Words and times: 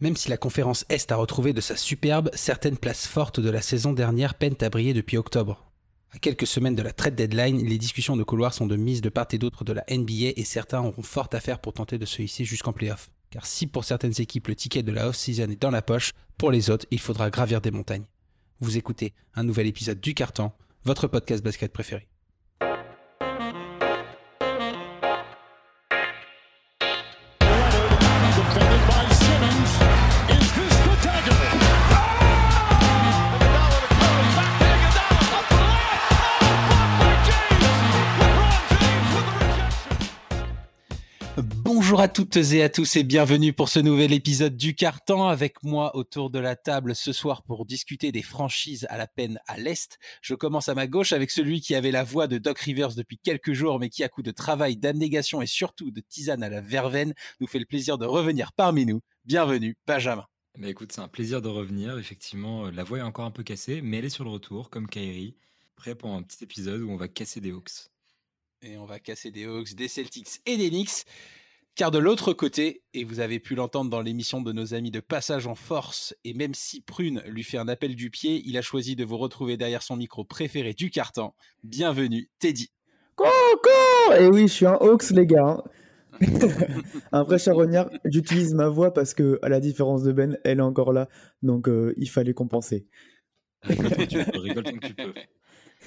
Même 0.00 0.16
si 0.16 0.28
la 0.28 0.36
conférence 0.36 0.84
Est 0.90 1.10
a 1.10 1.16
retrouvé 1.16 1.54
de 1.54 1.62
sa 1.62 1.74
superbe, 1.74 2.30
certaines 2.34 2.76
places 2.76 3.06
fortes 3.06 3.40
de 3.40 3.48
la 3.48 3.62
saison 3.62 3.94
dernière 3.94 4.34
peinent 4.34 4.58
à 4.60 4.68
briller 4.68 4.92
depuis 4.92 5.16
octobre. 5.16 5.64
À 6.10 6.18
quelques 6.18 6.46
semaines 6.46 6.74
de 6.74 6.82
la 6.82 6.92
trade 6.92 7.14
deadline, 7.14 7.64
les 7.64 7.78
discussions 7.78 8.16
de 8.16 8.22
couloir 8.22 8.52
sont 8.52 8.66
de 8.66 8.76
mise 8.76 9.00
de 9.00 9.08
part 9.08 9.26
et 9.32 9.38
d'autre 9.38 9.64
de 9.64 9.72
la 9.72 9.84
NBA 9.88 10.32
et 10.36 10.44
certains 10.44 10.82
auront 10.82 11.02
fort 11.02 11.30
à 11.32 11.40
faire 11.40 11.60
pour 11.60 11.72
tenter 11.72 11.96
de 11.96 12.04
se 12.04 12.20
hisser 12.20 12.44
jusqu'en 12.44 12.74
playoff. 12.74 13.10
Car 13.30 13.46
si 13.46 13.66
pour 13.66 13.84
certaines 13.84 14.20
équipes 14.20 14.48
le 14.48 14.54
ticket 14.54 14.82
de 14.82 14.92
la 14.92 15.08
off-season 15.08 15.50
est 15.50 15.60
dans 15.60 15.70
la 15.70 15.82
poche, 15.82 16.12
pour 16.36 16.50
les 16.50 16.68
autres, 16.68 16.86
il 16.90 17.00
faudra 17.00 17.30
gravir 17.30 17.62
des 17.62 17.70
montagnes. 17.70 18.06
Vous 18.60 18.76
écoutez 18.76 19.14
un 19.34 19.44
nouvel 19.44 19.66
épisode 19.66 20.00
du 20.00 20.12
Carton, 20.12 20.52
votre 20.84 21.08
podcast 21.08 21.42
basket 21.42 21.72
préféré. 21.72 22.06
À 42.06 42.08
toutes 42.08 42.36
et 42.36 42.62
à 42.62 42.68
tous 42.68 42.94
et 42.94 43.02
bienvenue 43.02 43.52
pour 43.52 43.68
ce 43.68 43.80
nouvel 43.80 44.12
épisode 44.12 44.56
du 44.56 44.76
Carton 44.76 45.26
avec 45.26 45.64
moi 45.64 45.96
autour 45.96 46.30
de 46.30 46.38
la 46.38 46.54
table 46.54 46.94
ce 46.94 47.12
soir 47.12 47.42
pour 47.42 47.66
discuter 47.66 48.12
des 48.12 48.22
franchises 48.22 48.86
à 48.90 48.96
la 48.96 49.08
peine 49.08 49.40
à 49.48 49.58
l'Est. 49.58 49.98
Je 50.22 50.36
commence 50.36 50.68
à 50.68 50.76
ma 50.76 50.86
gauche 50.86 51.12
avec 51.12 51.32
celui 51.32 51.60
qui 51.60 51.74
avait 51.74 51.90
la 51.90 52.04
voix 52.04 52.28
de 52.28 52.38
Doc 52.38 52.60
Rivers 52.60 52.94
depuis 52.94 53.18
quelques 53.18 53.54
jours 53.54 53.80
mais 53.80 53.88
qui 53.88 54.04
à 54.04 54.08
coup 54.08 54.22
de 54.22 54.30
travail, 54.30 54.76
d'abnégation 54.76 55.42
et 55.42 55.48
surtout 55.48 55.90
de 55.90 56.00
tisane 56.00 56.44
à 56.44 56.48
la 56.48 56.60
verveine 56.60 57.12
nous 57.40 57.48
fait 57.48 57.58
le 57.58 57.64
plaisir 57.64 57.98
de 57.98 58.06
revenir 58.06 58.52
parmi 58.52 58.86
nous. 58.86 59.00
Bienvenue 59.24 59.76
Benjamin. 59.84 60.26
Bah 60.60 60.68
écoute, 60.68 60.92
c'est 60.92 61.00
un 61.00 61.08
plaisir 61.08 61.42
de 61.42 61.48
revenir. 61.48 61.98
Effectivement, 61.98 62.66
euh, 62.66 62.70
la 62.70 62.84
voix 62.84 62.98
est 62.98 63.02
encore 63.02 63.24
un 63.24 63.32
peu 63.32 63.42
cassée, 63.42 63.80
mais 63.82 63.96
elle 63.96 64.04
est 64.04 64.10
sur 64.10 64.22
le 64.22 64.30
retour, 64.30 64.70
comme 64.70 64.86
Kairi, 64.86 65.34
prêt 65.74 65.96
pour 65.96 66.10
un 66.10 66.22
petit 66.22 66.44
épisode 66.44 66.82
où 66.82 66.88
on 66.88 66.96
va 66.96 67.08
casser 67.08 67.40
des 67.40 67.50
Hawks. 67.50 67.90
Et 68.62 68.76
on 68.76 68.86
va 68.86 69.00
casser 69.00 69.32
des 69.32 69.46
Hawks, 69.46 69.74
des 69.74 69.88
Celtics 69.88 70.40
et 70.46 70.56
des 70.56 70.70
Knicks. 70.70 71.04
Car 71.76 71.90
de 71.90 71.98
l'autre 71.98 72.32
côté, 72.32 72.84
et 72.94 73.04
vous 73.04 73.20
avez 73.20 73.38
pu 73.38 73.54
l'entendre 73.54 73.90
dans 73.90 74.00
l'émission 74.00 74.40
de 74.40 74.50
nos 74.50 74.72
amis 74.72 74.90
de 74.90 75.00
Passage 75.00 75.46
en 75.46 75.54
Force, 75.54 76.16
et 76.24 76.32
même 76.32 76.54
si 76.54 76.80
Prune 76.80 77.22
lui 77.26 77.42
fait 77.42 77.58
un 77.58 77.68
appel 77.68 77.94
du 77.94 78.08
pied, 78.08 78.42
il 78.46 78.56
a 78.56 78.62
choisi 78.62 78.96
de 78.96 79.04
vous 79.04 79.18
retrouver 79.18 79.58
derrière 79.58 79.82
son 79.82 79.94
micro 79.94 80.24
préféré 80.24 80.72
du 80.72 80.88
carton. 80.88 81.32
Bienvenue, 81.64 82.30
Teddy. 82.38 82.70
Coucou 83.14 83.28
Et 84.18 84.26
oui, 84.26 84.48
je 84.48 84.54
suis 84.54 84.66
un 84.66 84.78
Hawks, 84.80 85.10
les 85.10 85.26
gars. 85.26 85.62
hein. 86.22 86.28
un 87.12 87.24
vrai 87.24 87.38
charognard. 87.38 87.90
J'utilise 88.06 88.54
ma 88.54 88.68
voix 88.68 88.94
parce 88.94 89.12
que, 89.12 89.38
à 89.42 89.50
la 89.50 89.60
différence 89.60 90.02
de 90.02 90.12
Ben, 90.12 90.38
elle 90.44 90.60
est 90.60 90.62
encore 90.62 90.94
là. 90.94 91.10
Donc, 91.42 91.68
euh, 91.68 91.92
il 91.98 92.08
fallait 92.08 92.32
compenser. 92.32 92.86
Rigole 93.64 94.64
tant 94.64 94.72
que 94.72 94.86
tu 94.86 94.94
peux, 94.94 95.12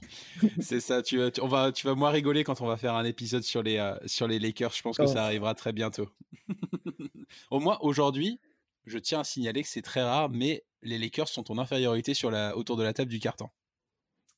C'est 0.61 0.80
ça, 0.80 1.02
tu, 1.02 1.17
vas- 1.17 1.31
tu- 1.31 1.42
on 1.42 1.47
va, 1.47 1.72
tu 1.72 1.86
vas 1.88 1.95
moins 1.95 2.09
rigoler 2.11 2.44
quand 2.44 2.61
on 2.61 2.66
va 2.67 2.78
faire 2.78 2.95
un 2.95 3.05
épisode 3.05 3.44
sur 3.44 3.61
les, 3.64 3.78
euh, 3.78 3.95
sur 4.06 4.28
les 4.28 4.39
Lakers. 4.39 4.73
Je 4.73 4.81
pense 4.81 4.97
que 4.97 5.03
Oh. 5.03 5.08
ça 5.08 5.25
arrivera 5.25 5.53
très 5.56 5.73
bientôt. 5.73 6.09
Au 7.52 7.59
moins, 7.59 7.78
aujourd'hui, 7.81 8.39
je 8.86 8.97
tiens 8.97 9.19
à 9.22 9.23
signaler 9.23 9.61
que 9.64 9.67
c'est 9.69 9.81
très 9.81 10.02
rare, 10.03 10.30
mais 10.30 10.64
les 10.81 10.97
Lakers 10.97 11.28
sont 11.28 11.52
en 11.52 11.58
infériorité 11.58 12.14
sur 12.14 12.31
la, 12.31 12.56
autour 12.58 12.78
de 12.78 12.83
la 12.83 12.94
table 12.94 13.11
du 13.11 13.19
carton. 13.19 13.50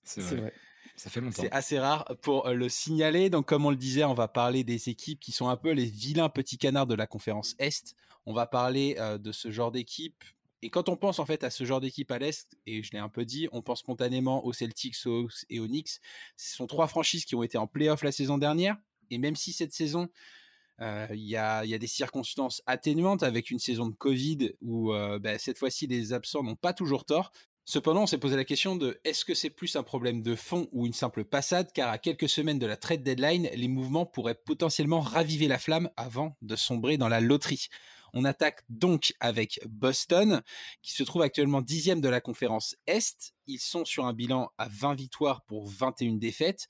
C'est 0.03 0.21
vrai. 0.21 0.53
Ça 0.95 1.09
fait 1.09 1.21
longtemps. 1.21 1.41
C'est 1.41 1.51
assez 1.51 1.79
rare 1.79 2.05
pour 2.21 2.47
euh, 2.47 2.53
le 2.53 2.67
signaler. 2.69 3.29
Donc, 3.29 3.47
comme 3.47 3.65
on 3.65 3.69
le 3.69 3.75
disait, 3.77 4.03
on 4.03 4.13
va 4.13 4.27
parler 4.27 4.63
des 4.63 4.89
équipes 4.89 5.19
qui 5.19 5.31
sont 5.31 5.47
un 5.47 5.55
peu 5.57 5.71
les 5.71 5.85
vilains 5.85 6.29
petits 6.29 6.57
canards 6.57 6.87
de 6.87 6.95
la 6.95 7.07
conférence 7.07 7.55
Est. 7.59 7.95
On 8.25 8.33
va 8.33 8.45
parler 8.45 8.95
euh, 8.99 9.17
de 9.17 9.31
ce 9.31 9.51
genre 9.51 9.71
d'équipe. 9.71 10.23
Et 10.61 10.69
quand 10.69 10.89
on 10.89 10.95
pense 10.95 11.19
en 11.19 11.25
fait 11.25 11.43
à 11.43 11.49
ce 11.49 11.63
genre 11.63 11.81
d'équipe 11.81 12.11
à 12.11 12.19
l'Est, 12.19 12.57
et 12.65 12.83
je 12.83 12.91
l'ai 12.91 12.99
un 12.99 13.09
peu 13.09 13.25
dit, 13.25 13.47
on 13.51 13.61
pense 13.61 13.79
spontanément 13.79 14.45
aux 14.45 14.53
Celtics, 14.53 14.95
aux 15.05 15.23
Hawks 15.23 15.45
et 15.49 15.59
aux 15.59 15.67
Knicks. 15.67 15.99
Ce 16.37 16.55
sont 16.55 16.67
trois 16.67 16.87
franchises 16.87 17.25
qui 17.25 17.35
ont 17.35 17.43
été 17.43 17.57
en 17.57 17.67
playoff 17.67 18.03
la 18.03 18.11
saison 18.11 18.37
dernière. 18.37 18.77
Et 19.09 19.17
même 19.17 19.35
si 19.35 19.53
cette 19.53 19.73
saison, 19.73 20.09
euh, 20.81 21.07
il 21.11 21.27
y, 21.27 21.35
a, 21.35 21.65
des 21.65 21.87
circonstances 21.87 22.61
atténuantes 22.65 23.23
avec 23.23 23.51
une 23.51 23.59
saison 23.59 23.87
de 23.87 23.95
Covid 23.95 24.53
où 24.61 24.93
euh, 24.93 25.19
bah, 25.19 25.37
cette 25.37 25.57
fois-ci 25.57 25.87
les 25.87 26.13
absents 26.13 26.43
n'ont 26.43 26.55
pas 26.55 26.73
toujours 26.73 27.05
tort. 27.05 27.31
Cependant, 27.65 28.03
on 28.03 28.07
s'est 28.07 28.17
posé 28.17 28.35
la 28.35 28.43
question 28.43 28.75
de 28.75 28.99
est-ce 29.03 29.23
que 29.23 29.35
c'est 29.35 29.51
plus 29.51 29.75
un 29.75 29.83
problème 29.83 30.23
de 30.23 30.35
fond 30.35 30.67
ou 30.71 30.87
une 30.87 30.93
simple 30.93 31.23
passade? 31.23 31.71
Car 31.71 31.89
à 31.89 31.99
quelques 31.99 32.27
semaines 32.27 32.57
de 32.57 32.65
la 32.65 32.75
trade 32.75 33.03
deadline, 33.03 33.49
les 33.53 33.67
mouvements 33.67 34.05
pourraient 34.05 34.35
potentiellement 34.35 34.99
raviver 34.99 35.47
la 35.47 35.59
flamme 35.59 35.89
avant 35.95 36.35
de 36.41 36.55
sombrer 36.55 36.97
dans 36.97 37.07
la 37.07 37.21
loterie. 37.21 37.67
On 38.13 38.25
attaque 38.25 38.63
donc 38.69 39.13
avec 39.19 39.59
Boston, 39.67 40.41
qui 40.81 40.91
se 40.93 41.03
trouve 41.03 41.21
actuellement 41.21 41.61
dixième 41.61 42.01
de 42.01 42.09
la 42.09 42.19
conférence 42.19 42.75
Est. 42.87 43.33
Ils 43.47 43.59
sont 43.59 43.85
sur 43.85 44.05
un 44.05 44.13
bilan 44.13 44.51
à 44.57 44.67
20 44.67 44.95
victoires 44.95 45.43
pour 45.45 45.67
21 45.67 46.15
défaites. 46.15 46.67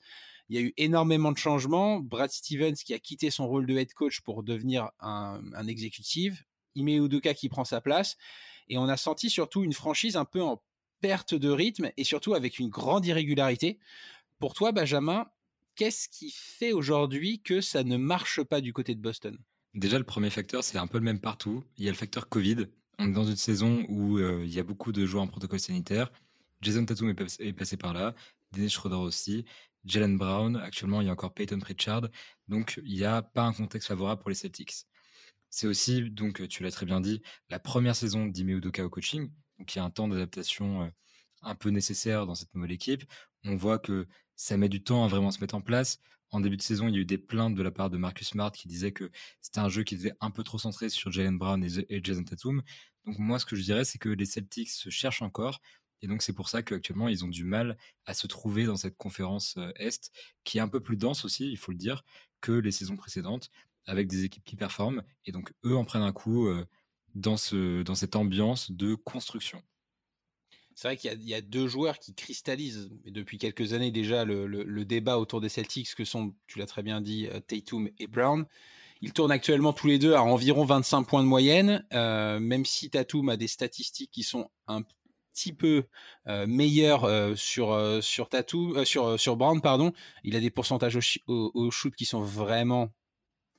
Il 0.48 0.56
y 0.56 0.58
a 0.58 0.62
eu 0.62 0.74
énormément 0.76 1.32
de 1.32 1.38
changements. 1.38 1.98
Brad 1.98 2.30
Stevens 2.30 2.74
qui 2.74 2.94
a 2.94 2.98
quitté 2.98 3.30
son 3.30 3.48
rôle 3.48 3.66
de 3.66 3.76
head 3.76 3.92
coach 3.94 4.20
pour 4.20 4.42
devenir 4.42 4.90
un, 5.00 5.66
exécutif. 5.66 6.44
Ime 6.74 6.88
Udoka 6.88 7.34
qui 7.34 7.48
prend 7.48 7.64
sa 7.64 7.80
place. 7.80 8.16
Et 8.68 8.78
on 8.78 8.88
a 8.88 8.96
senti 8.96 9.30
surtout 9.30 9.64
une 9.64 9.72
franchise 9.72 10.16
un 10.16 10.24
peu 10.24 10.42
en 10.42 10.62
perte 11.00 11.34
de 11.34 11.50
rythme 11.50 11.90
et 11.96 12.04
surtout 12.04 12.34
avec 12.34 12.58
une 12.58 12.68
grande 12.68 13.04
irrégularité. 13.06 13.78
Pour 14.38 14.54
toi, 14.54 14.72
Benjamin, 14.72 15.26
qu'est-ce 15.74 16.08
qui 16.08 16.30
fait 16.30 16.72
aujourd'hui 16.72 17.40
que 17.40 17.60
ça 17.60 17.82
ne 17.82 17.96
marche 17.96 18.42
pas 18.42 18.60
du 18.60 18.72
côté 18.72 18.94
de 18.94 19.00
Boston? 19.00 19.38
Déjà, 19.74 19.98
le 19.98 20.04
premier 20.04 20.30
facteur, 20.30 20.62
c'est 20.64 20.78
un 20.78 20.86
peu 20.86 20.98
le 20.98 21.04
même 21.04 21.20
partout. 21.20 21.64
Il 21.76 21.84
y 21.84 21.88
a 21.88 21.90
le 21.90 21.96
facteur 21.96 22.28
Covid. 22.28 22.66
On 22.98 23.08
est 23.08 23.12
dans 23.12 23.24
une 23.24 23.36
saison 23.36 23.84
où 23.88 24.18
euh, 24.18 24.42
il 24.44 24.52
y 24.52 24.58
a 24.58 24.62
beaucoup 24.62 24.92
de 24.92 25.06
joueurs 25.06 25.22
en 25.22 25.26
protocole 25.28 25.60
sanitaire. 25.60 26.12
Jason 26.60 26.84
Tatum 26.84 27.08
est, 27.08 27.14
pas- 27.14 27.36
est 27.38 27.52
passé 27.52 27.76
par 27.76 27.94
là. 27.94 28.14
Dennis 28.52 28.70
Schroeder 28.70 28.96
aussi. 28.96 29.44
Jalen 29.84 30.18
Brown. 30.18 30.56
Actuellement, 30.56 31.00
il 31.00 31.06
y 31.06 31.10
a 31.10 31.12
encore 31.12 31.32
Peyton 31.32 31.58
Pritchard. 31.58 32.02
Donc, 32.48 32.80
il 32.84 32.94
n'y 32.94 33.04
a 33.04 33.22
pas 33.22 33.42
un 33.44 33.52
contexte 33.52 33.88
favorable 33.88 34.20
pour 34.20 34.28
les 34.28 34.36
Celtics. 34.36 34.74
C'est 35.48 35.66
aussi, 35.66 36.10
donc, 36.10 36.46
tu 36.48 36.62
l'as 36.62 36.70
très 36.70 36.86
bien 36.86 37.00
dit, 37.00 37.22
la 37.50 37.58
première 37.58 37.96
saison 37.96 38.26
d'Ime 38.26 38.50
Udoka 38.50 38.84
au 38.84 38.90
coaching. 38.90 39.30
Donc, 39.58 39.74
il 39.74 39.78
y 39.78 39.80
a 39.80 39.84
un 39.84 39.90
temps 39.90 40.08
d'adaptation 40.08 40.82
euh, 40.82 40.88
un 41.42 41.54
peu 41.54 41.70
nécessaire 41.70 42.26
dans 42.26 42.34
cette 42.34 42.54
nouvelle 42.54 42.72
équipe. 42.72 43.04
On 43.44 43.56
voit 43.56 43.78
que 43.78 44.06
ça 44.36 44.56
met 44.56 44.68
du 44.68 44.82
temps 44.82 45.04
à 45.04 45.08
vraiment 45.08 45.30
se 45.30 45.40
mettre 45.40 45.54
en 45.54 45.60
place. 45.60 45.98
En 46.32 46.40
début 46.40 46.56
de 46.56 46.62
saison, 46.62 46.88
il 46.88 46.94
y 46.94 46.96
a 46.96 47.00
eu 47.00 47.04
des 47.04 47.18
plaintes 47.18 47.54
de 47.54 47.62
la 47.62 47.70
part 47.70 47.90
de 47.90 47.98
Marcus 47.98 48.28
Smart 48.28 48.50
qui 48.50 48.66
disait 48.66 48.92
que 48.92 49.10
c'était 49.42 49.60
un 49.60 49.68
jeu 49.68 49.82
qui 49.82 49.94
était 49.96 50.14
un 50.20 50.30
peu 50.30 50.42
trop 50.42 50.58
centré 50.58 50.88
sur 50.88 51.12
Jalen 51.12 51.36
Brown 51.36 51.62
et, 51.62 52.00
Jason 52.02 52.24
Tatum. 52.24 52.62
Donc 53.04 53.18
moi, 53.18 53.38
ce 53.38 53.44
que 53.44 53.54
je 53.54 53.62
dirais, 53.62 53.84
c'est 53.84 53.98
que 53.98 54.08
les 54.08 54.24
Celtics 54.24 54.70
se 54.70 54.88
cherchent 54.88 55.20
encore. 55.20 55.60
Et 56.00 56.06
donc 56.08 56.22
c'est 56.22 56.32
pour 56.32 56.48
ça 56.48 56.62
qu'actuellement, 56.62 57.08
ils 57.08 57.24
ont 57.24 57.28
du 57.28 57.44
mal 57.44 57.76
à 58.06 58.14
se 58.14 58.26
trouver 58.26 58.64
dans 58.64 58.76
cette 58.76 58.96
conférence 58.96 59.56
euh, 59.58 59.70
Est, 59.76 60.10
qui 60.42 60.58
est 60.58 60.60
un 60.60 60.68
peu 60.68 60.80
plus 60.80 60.96
dense 60.96 61.24
aussi, 61.24 61.48
il 61.50 61.58
faut 61.58 61.70
le 61.70 61.78
dire, 61.78 62.02
que 62.40 62.52
les 62.52 62.72
saisons 62.72 62.96
précédentes, 62.96 63.50
avec 63.86 64.08
des 64.08 64.24
équipes 64.24 64.44
qui 64.44 64.56
performent. 64.56 65.02
Et 65.26 65.32
donc 65.32 65.52
eux 65.64 65.76
en 65.76 65.84
prennent 65.84 66.02
un 66.02 66.12
coup 66.12 66.46
euh, 66.48 66.66
dans 67.14 67.36
cette 67.36 68.16
ambiance 68.16 68.72
de 68.72 68.94
construction. 68.94 69.62
C'est 70.74 70.88
vrai 70.88 70.96
qu'il 70.96 71.22
y 71.28 71.34
a- 71.34 71.40
deux 71.40 71.68
joueurs 71.68 71.98
qui 71.98 72.14
cristallisent 72.14 72.90
depuis 73.04 73.38
quelques 73.38 73.72
années 73.72 73.90
déjà 73.90 74.24
le, 74.24 74.84
débat 74.84 75.18
autour 75.18 75.40
des 75.40 75.48
Celtics, 75.48 75.94
que 75.94 76.04
sont, 76.04 76.34
tu 76.46 76.58
l'as 76.58 76.66
très 76.66 76.82
bien 76.82 77.00
dit, 77.00 77.28
euh, 77.28 77.40
Tatum 77.40 77.88
et 77.98 78.06
Brown. 78.06 78.46
Ils 79.00 79.12
tournent 79.12 79.32
actuellement 79.32 79.72
tous 79.72 79.86
les 79.88 79.98
deux 79.98 80.14
à 80.14 80.22
environ 80.22 80.64
25 80.64 81.02
points 81.04 81.22
de 81.22 81.28
moyenne, 81.28 81.84
euh, 81.92 82.38
même 82.38 82.64
si 82.64 82.88
Tatum 82.90 83.28
a 83.28 83.36
des 83.36 83.48
statistiques 83.48 84.10
qui 84.12 84.22
sont 84.22 84.48
un 84.68 84.82
petit 85.34 85.52
peu 85.52 85.84
euh, 86.28 86.46
meilleures 86.46 87.36
sur, 87.36 87.76
sur, 88.02 88.28
Tatum, 88.28 88.84
sur, 88.84 89.18
sur 89.18 89.36
Brown. 89.36 89.60
Pardon. 89.60 89.92
Il 90.24 90.36
a 90.36 90.40
des 90.40 90.50
pourcentages 90.50 90.96
au, 91.26 91.50
au- 91.54 91.70
shoot 91.70 91.94
qui 91.96 92.04
sont 92.04 92.20
vraiment 92.22 92.92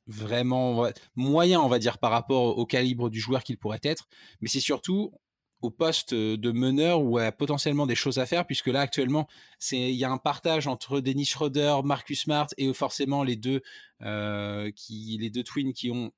vraiment 0.08 0.86
moyens, 1.16 1.62
on 1.64 1.70
va 1.70 1.80
dire, 1.80 1.98
par 1.98 2.12
rapport 2.12 2.58
au 2.58 2.66
calibre 2.66 3.10
du 3.10 3.20
joueur 3.20 3.44
qu'il 3.44 3.58
pourrait 3.58 3.80
être. 3.84 4.08
Mais 4.42 4.50
c'est 4.50 4.60
surtout 4.60 5.14
au 5.64 5.72
poste 5.72 6.14
de 6.14 6.52
meneur 6.52 7.02
où 7.02 7.20
y 7.20 7.24
a 7.24 7.32
potentiellement 7.32 7.88
des 7.88 7.96
choses 7.96 8.20
à 8.20 8.26
faire, 8.26 8.46
puisque 8.46 8.68
là, 8.68 8.82
actuellement, 8.82 9.28
il 9.72 9.92
y 9.92 10.04
a 10.04 10.12
un 10.12 10.18
partage 10.18 10.68
entre 10.68 11.00
Dennis 11.00 11.26
Schroeder, 11.26 11.78
Marcus 11.84 12.22
Smart 12.22 12.48
et 12.58 12.74
forcément 12.74 13.24
les 13.24 13.38
deux, 13.38 13.62
qui, 14.76 15.18
les 15.20 15.30
deux 15.30 15.44
twins 15.44 15.74
qui 15.74 15.90
ont 15.90 16.12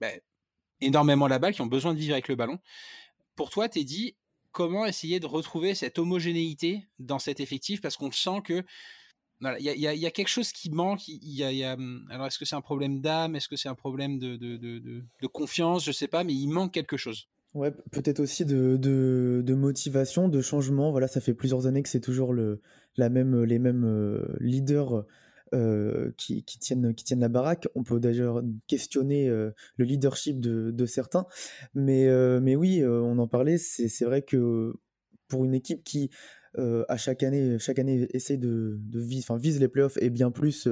bah, 0.00 0.08
énormément 0.80 1.26
la 1.26 1.38
balle, 1.38 1.52
qui 1.52 1.62
ont 1.62 1.66
besoin 1.66 1.94
de 1.94 1.98
vivre 1.98 2.12
avec 2.12 2.28
le 2.28 2.36
ballon. 2.36 2.58
Pour 3.34 3.50
toi, 3.50 3.68
Teddy, 3.68 4.14
comment 4.52 4.86
essayer 4.86 5.18
de 5.18 5.26
retrouver 5.26 5.74
cette 5.74 5.98
homogénéité 5.98 6.86
dans 6.98 7.18
cet 7.18 7.40
effectif? 7.40 7.80
Parce 7.80 7.96
qu'on 7.96 8.12
sent 8.12 8.42
que 8.44 8.64
voilà, 9.40 9.58
il 9.58 9.66
il 9.66 9.78
y 9.78 9.98
y 9.98 10.06
a 10.06 10.10
quelque 10.12 10.28
chose 10.28 10.52
qui 10.52 10.70
manque. 10.70 11.08
Y 11.08 11.64
a, 11.64 11.74
hum, 11.74 12.06
alors, 12.10 12.26
est-ce 12.26 12.38
que 12.38 12.44
c'est 12.44 12.54
un 12.54 12.60
problème 12.60 13.00
d'âme? 13.00 13.34
Est-ce 13.34 13.48
que 13.48 13.56
c'est 13.56 13.68
un 13.68 13.74
problème 13.74 14.18
de, 14.20 14.36
de, 14.36 14.56
de, 14.56 14.78
de- 14.78 15.26
confiance? 15.26 15.84
Je 15.84 15.90
sais 15.90 16.06
pas, 16.06 16.22
mais 16.22 16.34
il 16.34 16.48
manque 16.48 16.72
quelque 16.72 16.96
chose. 16.96 17.28
Ouais, 17.54 17.70
peut-être 17.90 18.20
aussi 18.20 18.44
de, 18.46 18.76
de, 18.76 19.54
motivation, 19.54 20.28
de 20.28 20.40
changement. 20.40 20.90
Voilà, 20.90 21.06
ça 21.06 21.20
fait 21.20 21.34
plusieurs 21.34 21.66
années 21.66 21.82
que 21.82 21.88
c'est 21.88 22.00
toujours 22.00 22.32
le, 22.32 22.62
la 22.96 23.10
même, 23.10 23.42
les 23.44 23.58
mêmes 23.58 23.84
euh, 23.84 24.36
leaders 24.40 25.04
qui, 26.16 26.44
qui, 26.44 26.58
tiennent, 26.58 26.94
qui 26.94 27.04
tiennent 27.04 27.20
la 27.20 27.28
baraque. 27.28 27.68
On 27.74 27.82
peut 27.82 28.00
d'ailleurs 28.00 28.42
questionner 28.68 29.28
le 29.28 29.84
leadership 29.84 30.40
de, 30.40 30.70
de, 30.70 30.86
certains. 30.86 31.26
Mais, 31.74 32.08
mais 32.40 32.56
oui, 32.56 32.82
on 32.82 33.18
en 33.18 33.28
parlait. 33.28 33.58
C'est 33.58 34.04
vrai 34.06 34.22
que 34.22 34.72
pour 35.28 35.44
une 35.44 35.52
équipe 35.52 35.84
qui 35.84 36.10
à 36.56 36.96
chaque 36.96 37.22
année, 37.22 37.58
chaque 37.58 37.78
année 37.78 38.06
essaie 38.12 38.36
de, 38.36 38.78
de 38.80 39.00
vise, 39.00 39.60
les 39.60 39.68
playoffs 39.68 39.96
et 40.00 40.10
bien 40.10 40.30
plus 40.30 40.66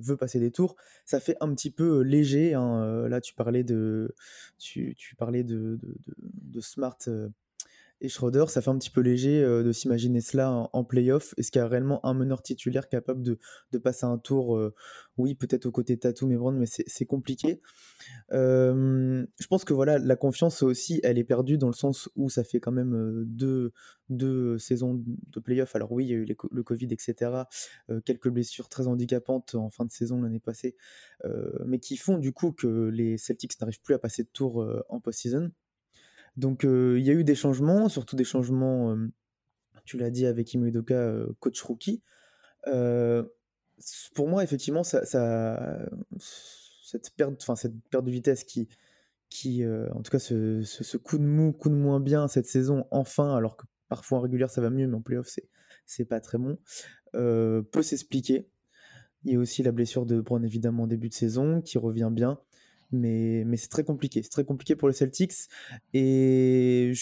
veut 0.00 0.16
passer 0.16 0.38
des 0.38 0.50
tours, 0.50 0.76
ça 1.04 1.20
fait 1.20 1.36
un 1.40 1.52
petit 1.54 1.70
peu 1.70 2.02
léger. 2.02 2.54
Hein, 2.54 3.08
là, 3.08 3.20
tu 3.20 3.34
parlais 3.34 3.64
de, 3.64 4.14
tu, 4.58 4.94
tu 4.96 5.16
parlais 5.16 5.42
de, 5.42 5.78
de, 5.82 5.96
de 6.16 6.60
Smart 6.60 6.98
et 8.00 8.08
Schroeder, 8.08 8.44
ça 8.48 8.62
fait 8.62 8.70
un 8.70 8.78
petit 8.78 8.90
peu 8.90 9.00
léger 9.00 9.42
de 9.42 9.72
s'imaginer 9.72 10.20
cela 10.20 10.52
en, 10.52 10.70
en 10.72 10.84
playoff. 10.84 11.34
Est-ce 11.36 11.50
qu'il 11.50 11.60
y 11.60 11.62
a 11.62 11.68
réellement 11.68 12.04
un 12.06 12.14
meneur 12.14 12.42
titulaire 12.42 12.88
capable 12.88 13.22
de, 13.22 13.38
de 13.72 13.78
passer 13.78 14.06
un 14.06 14.18
tour 14.18 14.58
Oui, 15.16 15.34
peut-être 15.34 15.66
aux 15.66 15.72
côtés 15.72 15.96
de 15.96 16.00
Tatum 16.00 16.30
et 16.32 16.38
mais 16.52 16.66
c'est 16.66 17.06
compliqué. 17.06 17.60
je 18.30 19.46
pense 19.48 19.64
que 19.64 19.72
voilà, 19.72 19.98
la 19.98 20.16
confiance 20.16 20.62
aussi, 20.62 21.00
elle 21.02 21.18
est 21.18 21.24
perdue 21.24 21.58
dans 21.58 21.66
le 21.66 21.72
sens 21.72 22.08
où 22.16 22.28
ça 22.28 22.44
fait 22.44 22.60
quand 22.60 22.72
même 22.72 23.24
deux, 23.26 23.72
deux 24.08 24.58
saisons 24.58 25.02
de 25.04 25.40
playoff. 25.40 25.74
Alors 25.74 25.92
oui, 25.92 26.06
il 26.06 26.08
y 26.08 26.14
a 26.14 26.16
eu 26.16 26.26
le 26.50 26.62
Covid, 26.62 26.88
etc. 26.90 27.32
quelques 28.04 28.28
blessures 28.28 28.68
très 28.68 28.86
handicapantes 28.86 29.54
en 29.54 29.70
fin 29.70 29.84
de 29.84 29.90
saison 29.90 30.22
l'année 30.22 30.40
passée, 30.40 30.76
mais 31.66 31.78
qui 31.78 31.96
font 31.96 32.18
du 32.18 32.32
coup 32.32 32.52
que 32.52 32.88
les 32.88 33.18
Celtics 33.18 33.60
n'arrivent 33.60 33.82
plus 33.82 33.94
à 33.94 33.98
passer 33.98 34.22
de 34.22 34.30
tour 34.32 34.66
en 34.88 35.00
post-season. 35.00 35.50
Donc 36.38 36.62
il 36.62 37.00
y 37.00 37.10
a 37.10 37.12
eu 37.12 37.24
des 37.24 37.34
changements, 37.34 37.88
surtout 37.88 38.14
des 38.14 38.22
changements, 38.22 38.96
tu 39.84 39.98
l'as 39.98 40.10
dit 40.10 40.24
avec 40.24 40.54
Imo 40.54 40.70
coach 41.40 41.60
rookie. 41.62 42.00
pour 42.62 44.28
moi, 44.28 44.44
effectivement, 44.44 44.84
cette, 44.84 45.10
perte, 47.16 47.50
de 47.90 48.10
vitesse 48.10 48.44
qui, 48.44 48.68
qui 49.28 49.66
en 49.66 50.00
tout 50.00 50.12
cas, 50.12 50.20
ce, 50.20 50.96
coup 50.96 51.18
de 51.18 51.24
mou, 51.24 51.52
coup 51.52 51.70
de 51.70 51.74
moins 51.74 51.98
bien 51.98 52.28
cette 52.28 52.46
saison, 52.46 52.86
enfin, 52.92 53.34
alors 53.34 53.56
que 53.56 53.66
parfois 53.88 54.18
en 54.18 54.20
régulière 54.20 54.50
ça 54.50 54.60
va 54.60 54.70
mieux, 54.70 54.86
mais 54.86 54.94
en 54.94 55.02
playoff 55.02 55.26
c'est, 55.26 55.48
c'est 55.86 56.04
pas 56.04 56.20
très 56.20 56.38
bon, 56.38 56.56
peut 57.12 57.82
s'expliquer. 57.82 58.48
Il 59.24 59.32
y 59.32 59.34
a 59.36 59.40
aussi 59.40 59.64
la 59.64 59.72
blessure 59.72 60.06
de 60.06 60.20
Brown 60.20 60.44
évidemment 60.44 60.84
en 60.84 60.86
début 60.86 61.08
de 61.08 61.14
saison 61.14 61.60
qui 61.60 61.78
revient 61.78 62.10
bien 62.12 62.38
mais, 62.90 63.44
mais 63.46 63.56
c'est 63.56 63.68
très 63.68 63.84
compliqué. 63.84 64.22
C'est 64.22 64.30
très 64.30 64.44
compliqué 64.44 64.76
pour 64.76 64.88
les 64.88 64.94
Celtics. 64.94 65.48
Et 65.94 66.92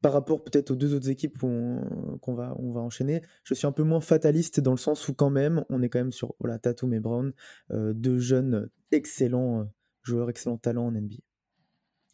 par 0.00 0.12
rapport 0.12 0.42
peut-être 0.44 0.70
aux 0.70 0.76
deux 0.76 0.94
autres 0.94 1.10
équipes 1.10 1.38
qu'on 1.38 2.34
va, 2.34 2.54
on 2.58 2.72
va 2.72 2.80
enchaîner, 2.80 3.22
je 3.44 3.54
suis 3.54 3.66
un 3.66 3.72
peu 3.72 3.82
moins 3.82 4.00
fataliste 4.00 4.60
dans 4.60 4.70
le 4.70 4.78
sens 4.78 5.08
où 5.08 5.14
quand 5.14 5.30
même, 5.30 5.64
on 5.70 5.82
est 5.82 5.88
quand 5.88 5.98
même 5.98 6.12
sur 6.12 6.34
voilà, 6.38 6.58
Tatum 6.58 6.94
et 6.94 7.00
Brown, 7.00 7.32
euh, 7.72 7.92
deux 7.94 8.18
jeunes 8.18 8.68
excellents 8.92 9.60
euh, 9.60 9.64
joueurs, 10.02 10.30
excellents 10.30 10.58
talents 10.58 10.86
en 10.86 10.92
NBA. 10.92 11.16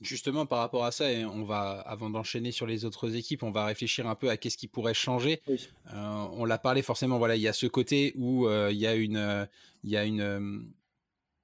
Justement, 0.00 0.44
par 0.44 0.58
rapport 0.58 0.84
à 0.84 0.90
ça, 0.90 1.10
et 1.10 1.24
on 1.24 1.44
va, 1.44 1.80
avant 1.80 2.10
d'enchaîner 2.10 2.50
sur 2.50 2.66
les 2.66 2.84
autres 2.84 3.14
équipes, 3.14 3.42
on 3.42 3.52
va 3.52 3.64
réfléchir 3.64 4.06
un 4.06 4.14
peu 4.14 4.28
à 4.28 4.36
qu'est-ce 4.36 4.56
qui 4.56 4.66
pourrait 4.66 4.92
changer. 4.92 5.40
Euh, 5.48 6.26
on 6.32 6.44
l'a 6.44 6.58
parlé 6.58 6.82
forcément. 6.82 7.18
Voilà, 7.18 7.36
il 7.36 7.42
y 7.42 7.48
a 7.48 7.52
ce 7.52 7.66
côté 7.66 8.12
où 8.16 8.48
il 8.50 8.76
y 8.76 8.86
a 8.86 8.96
une, 8.96 9.48
il 9.82 9.90
y 9.90 9.96
a 9.96 10.04
une, 10.04 10.72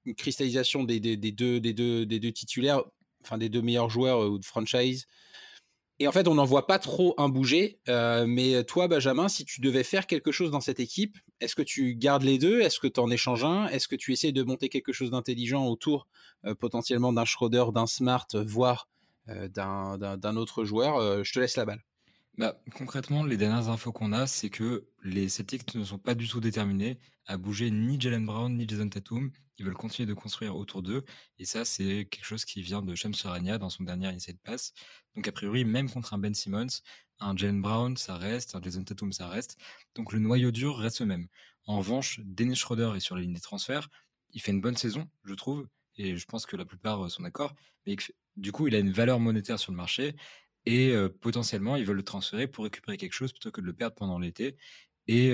une 0.04 0.14
cristallisation 0.14 0.84
des, 0.84 1.00
deux, 1.00 1.16
des, 1.60 1.72
deux, 1.72 2.06
des 2.06 2.20
deux 2.20 2.32
titulaires, 2.32 2.82
enfin 3.22 3.38
des 3.38 3.48
deux 3.48 3.62
meilleurs 3.62 3.90
joueurs 3.90 4.30
ou 4.30 4.38
de 4.38 4.44
franchise. 4.44 5.06
Et 5.98 6.08
en 6.08 6.12
fait, 6.12 6.26
on 6.28 6.34
n'en 6.34 6.46
voit 6.46 6.66
pas 6.66 6.78
trop 6.78 7.14
un 7.18 7.28
bouger. 7.28 7.78
mais 7.86 8.64
toi, 8.64 8.88
Benjamin, 8.88 9.28
si 9.28 9.44
tu 9.44 9.60
devais 9.60 9.84
faire 9.84 10.06
quelque 10.06 10.32
chose 10.32 10.50
dans 10.50 10.60
cette 10.60 10.80
équipe, 10.80 11.18
est-ce 11.40 11.54
que 11.54 11.62
tu 11.62 11.94
gardes 11.94 12.22
les 12.22 12.38
deux? 12.38 12.62
Est-ce 12.62 12.80
que 12.80 12.86
tu 12.86 13.00
en 13.00 13.10
échanges 13.10 13.44
un? 13.44 13.66
Est-ce 13.68 13.86
que 13.86 13.96
tu 13.96 14.12
essaies 14.12 14.32
de 14.32 14.42
monter 14.42 14.70
quelque 14.70 14.92
chose 14.92 15.10
d'intelligent 15.10 15.66
autour 15.66 16.08
potentiellement 16.58 17.12
d'un 17.12 17.26
Schroeder, 17.26 17.66
d'un 17.74 17.86
Smart, 17.86 18.26
voire 18.32 18.88
d'un 19.26 20.36
autre 20.36 20.64
joueur? 20.64 21.22
Je 21.22 21.32
te 21.32 21.38
laisse 21.38 21.56
la 21.56 21.66
balle. 21.66 21.84
Bah, 22.38 22.58
concrètement, 22.74 23.24
les 23.24 23.36
dernières 23.36 23.68
infos 23.68 23.92
qu'on 23.92 24.12
a, 24.12 24.26
c'est 24.26 24.50
que 24.50 24.88
les 25.02 25.28
Celtics 25.28 25.74
ne 25.74 25.84
sont 25.84 25.98
pas 25.98 26.14
du 26.14 26.26
tout 26.28 26.40
déterminés 26.40 26.98
à 27.26 27.36
bouger 27.36 27.70
ni 27.70 28.00
Jalen 28.00 28.24
Brown 28.24 28.56
ni 28.56 28.66
Jason 28.66 28.88
Tatum. 28.88 29.30
Ils 29.58 29.64
veulent 29.66 29.74
continuer 29.74 30.06
de 30.06 30.14
construire 30.14 30.56
autour 30.56 30.82
d'eux. 30.82 31.04
Et 31.38 31.44
ça, 31.44 31.64
c'est 31.64 32.06
quelque 32.10 32.24
chose 32.24 32.44
qui 32.46 32.62
vient 32.62 32.82
de 32.82 32.94
Shams 32.94 33.14
Charania 33.14 33.58
dans 33.58 33.68
son 33.68 33.84
dernier 33.84 34.14
essai 34.14 34.32
de 34.32 34.38
passe. 34.38 34.72
Donc, 35.14 35.28
a 35.28 35.32
priori, 35.32 35.64
même 35.64 35.90
contre 35.90 36.14
un 36.14 36.18
Ben 36.18 36.32
Simmons, 36.34 36.80
un 37.18 37.36
Jalen 37.36 37.60
Brown, 37.60 37.96
ça 37.96 38.16
reste, 38.16 38.54
un 38.54 38.62
Jason 38.62 38.84
Tatum, 38.84 39.12
ça 39.12 39.28
reste. 39.28 39.58
Donc, 39.94 40.12
le 40.12 40.18
noyau 40.18 40.50
dur 40.50 40.78
reste 40.78 41.00
le 41.00 41.06
même. 41.06 41.26
En 41.66 41.78
revanche, 41.78 42.20
Dennis 42.24 42.56
Schroeder 42.56 42.92
est 42.96 43.00
sur 43.00 43.16
la 43.16 43.22
ligne 43.22 43.34
des 43.34 43.40
transferts. 43.40 43.88
Il 44.30 44.40
fait 44.40 44.52
une 44.52 44.62
bonne 44.62 44.76
saison, 44.76 45.06
je 45.24 45.34
trouve. 45.34 45.68
Et 45.96 46.16
je 46.16 46.24
pense 46.24 46.46
que 46.46 46.56
la 46.56 46.64
plupart 46.64 47.10
sont 47.10 47.22
d'accord. 47.22 47.54
Mais 47.86 47.96
du 48.36 48.52
coup, 48.52 48.66
il 48.66 48.74
a 48.74 48.78
une 48.78 48.92
valeur 48.92 49.20
monétaire 49.20 49.58
sur 49.58 49.72
le 49.72 49.76
marché 49.76 50.16
et 50.66 50.94
potentiellement 51.20 51.76
ils 51.76 51.84
veulent 51.84 51.96
le 51.96 52.02
transférer 52.02 52.46
pour 52.46 52.64
récupérer 52.64 52.96
quelque 52.96 53.12
chose 53.12 53.32
plutôt 53.32 53.50
que 53.50 53.60
de 53.60 53.66
le 53.66 53.72
perdre 53.72 53.94
pendant 53.96 54.18
l'été. 54.18 54.56
Et 55.06 55.30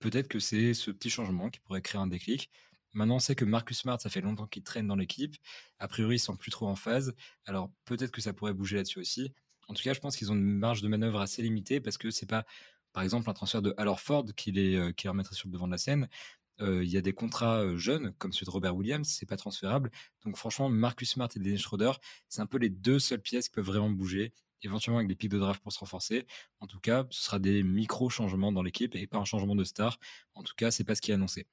peut-être 0.00 0.28
que 0.28 0.38
c'est 0.38 0.74
ce 0.74 0.90
petit 0.90 1.10
changement 1.10 1.50
qui 1.50 1.60
pourrait 1.60 1.82
créer 1.82 2.00
un 2.00 2.06
déclic. 2.06 2.50
Maintenant, 2.94 3.16
on 3.16 3.18
sait 3.18 3.34
que 3.34 3.44
Marcus 3.44 3.78
Smart, 3.78 4.00
ça 4.00 4.08
fait 4.08 4.22
longtemps 4.22 4.46
qu'il 4.46 4.62
traîne 4.62 4.86
dans 4.86 4.96
l'équipe. 4.96 5.36
A 5.78 5.88
priori, 5.88 6.16
ils 6.16 6.20
sont 6.20 6.36
plus 6.36 6.50
trop 6.50 6.66
en 6.66 6.74
phase. 6.76 7.14
Alors 7.44 7.70
peut-être 7.84 8.10
que 8.10 8.20
ça 8.20 8.32
pourrait 8.32 8.54
bouger 8.54 8.76
là-dessus 8.76 8.98
aussi. 8.98 9.34
En 9.68 9.74
tout 9.74 9.82
cas, 9.82 9.92
je 9.92 10.00
pense 10.00 10.16
qu'ils 10.16 10.32
ont 10.32 10.34
une 10.34 10.58
marge 10.58 10.80
de 10.80 10.88
manœuvre 10.88 11.20
assez 11.20 11.42
limitée 11.42 11.80
parce 11.80 11.98
que 11.98 12.10
c'est 12.10 12.26
pas, 12.26 12.46
par 12.94 13.02
exemple, 13.02 13.28
un 13.28 13.34
transfert 13.34 13.60
de 13.60 13.74
Al 13.76 13.88
Ford 13.98 14.24
qui 14.34 14.52
qui 14.52 14.52
les 14.52 14.92
remettrait 15.08 15.34
sur 15.34 15.48
le 15.48 15.52
devant 15.52 15.66
de 15.66 15.72
la 15.72 15.78
scène. 15.78 16.08
Il 16.60 16.88
y 16.88 16.96
a 16.96 17.00
des 17.00 17.12
contrats 17.12 17.76
jeunes, 17.76 18.12
comme 18.18 18.32
celui 18.32 18.46
de 18.46 18.50
Robert 18.50 18.74
Williams, 18.74 19.08
c'est 19.08 19.26
pas 19.26 19.36
transférable. 19.36 19.90
Donc 20.24 20.36
franchement, 20.36 20.68
Marcus 20.68 21.10
Smart 21.10 21.28
et 21.34 21.38
Dennis 21.38 21.58
Schroeder, 21.58 21.92
c'est 22.28 22.40
un 22.40 22.46
peu 22.46 22.58
les 22.58 22.68
deux 22.68 22.98
seules 22.98 23.20
pièces 23.20 23.48
qui 23.48 23.54
peuvent 23.54 23.64
vraiment 23.64 23.90
bouger, 23.90 24.32
éventuellement 24.62 24.98
avec 24.98 25.08
des 25.08 25.14
pics 25.14 25.30
de 25.30 25.38
draft 25.38 25.62
pour 25.62 25.72
se 25.72 25.78
renforcer. 25.78 26.26
En 26.60 26.66
tout 26.66 26.80
cas, 26.80 27.06
ce 27.10 27.22
sera 27.22 27.38
des 27.38 27.62
micro-changements 27.62 28.52
dans 28.52 28.62
l'équipe 28.62 28.94
et 28.94 29.06
pas 29.06 29.18
un 29.18 29.24
changement 29.24 29.54
de 29.54 29.64
star. 29.64 29.98
En 30.34 30.42
tout 30.42 30.54
cas, 30.56 30.70
c'est 30.70 30.84
pas 30.84 30.94
ce 30.94 31.00
qui 31.00 31.10
est 31.10 31.14
annoncé. 31.14 31.46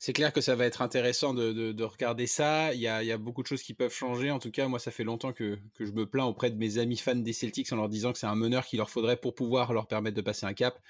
C'est 0.00 0.12
clair 0.12 0.32
que 0.32 0.40
ça 0.40 0.54
va 0.54 0.64
être 0.64 0.80
intéressant 0.80 1.34
de, 1.34 1.82
regarder 1.82 2.28
ça. 2.28 2.72
Il 2.72 2.80
y, 2.80 2.86
a, 2.86 3.18
beaucoup 3.18 3.42
de 3.42 3.48
choses 3.48 3.62
qui 3.62 3.74
peuvent 3.74 3.92
changer. 3.92 4.30
En 4.30 4.38
tout 4.38 4.52
cas, 4.52 4.68
moi, 4.68 4.78
ça 4.78 4.92
fait 4.92 5.02
longtemps 5.02 5.32
que, 5.32 5.58
que 5.74 5.84
je 5.84 5.90
me 5.90 6.06
plains 6.06 6.24
auprès 6.24 6.50
de 6.50 6.56
mes 6.56 6.78
amis 6.78 6.96
fans 6.96 7.16
des 7.16 7.32
Celtics 7.32 7.72
en 7.72 7.76
leur 7.76 7.88
disant 7.88 8.12
que 8.12 8.18
c'est 8.18 8.26
un 8.26 8.36
meneur 8.36 8.64
qu'il 8.64 8.78
leur 8.78 8.90
faudrait 8.90 9.16
pour 9.16 9.34
pouvoir 9.34 9.72
leur 9.72 9.88
permettre 9.88 10.16
de 10.16 10.22
passer 10.22 10.46
un 10.46 10.54
cap 10.54 10.80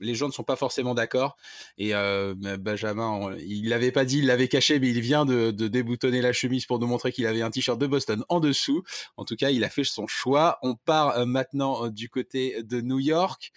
les 0.00 0.14
gens 0.14 0.26
ne 0.26 0.32
sont 0.32 0.42
pas 0.42 0.56
forcément 0.56 0.94
d'accord. 0.94 1.36
Et 1.78 1.94
euh, 1.94 2.34
Benjamin, 2.58 3.34
il 3.38 3.68
l'avait 3.68 3.92
pas 3.92 4.04
dit, 4.04 4.18
il 4.18 4.26
l'avait 4.26 4.48
caché, 4.48 4.78
mais 4.78 4.88
il 4.88 5.00
vient 5.00 5.24
de, 5.24 5.50
déboutonner 5.50 6.20
la 6.20 6.32
chemise 6.32 6.66
pour 6.66 6.78
nous 6.78 6.86
montrer 6.86 7.12
qu'il 7.12 7.26
avait 7.26 7.42
un 7.42 7.50
t-shirt 7.50 7.78
de 7.78 7.86
Boston 7.86 8.24
en 8.28 8.40
dessous. 8.40 8.82
En 9.16 9.24
tout 9.24 9.36
cas, 9.36 9.50
il 9.50 9.64
a 9.64 9.68
fait 9.68 9.84
son 9.84 10.06
choix. 10.06 10.58
On 10.62 10.74
part 10.74 11.18
euh, 11.18 11.26
maintenant 11.26 11.86
euh, 11.86 11.90
du 11.90 12.08
côté 12.08 12.62
de 12.62 12.80
New 12.80 12.98
York. 12.98 13.52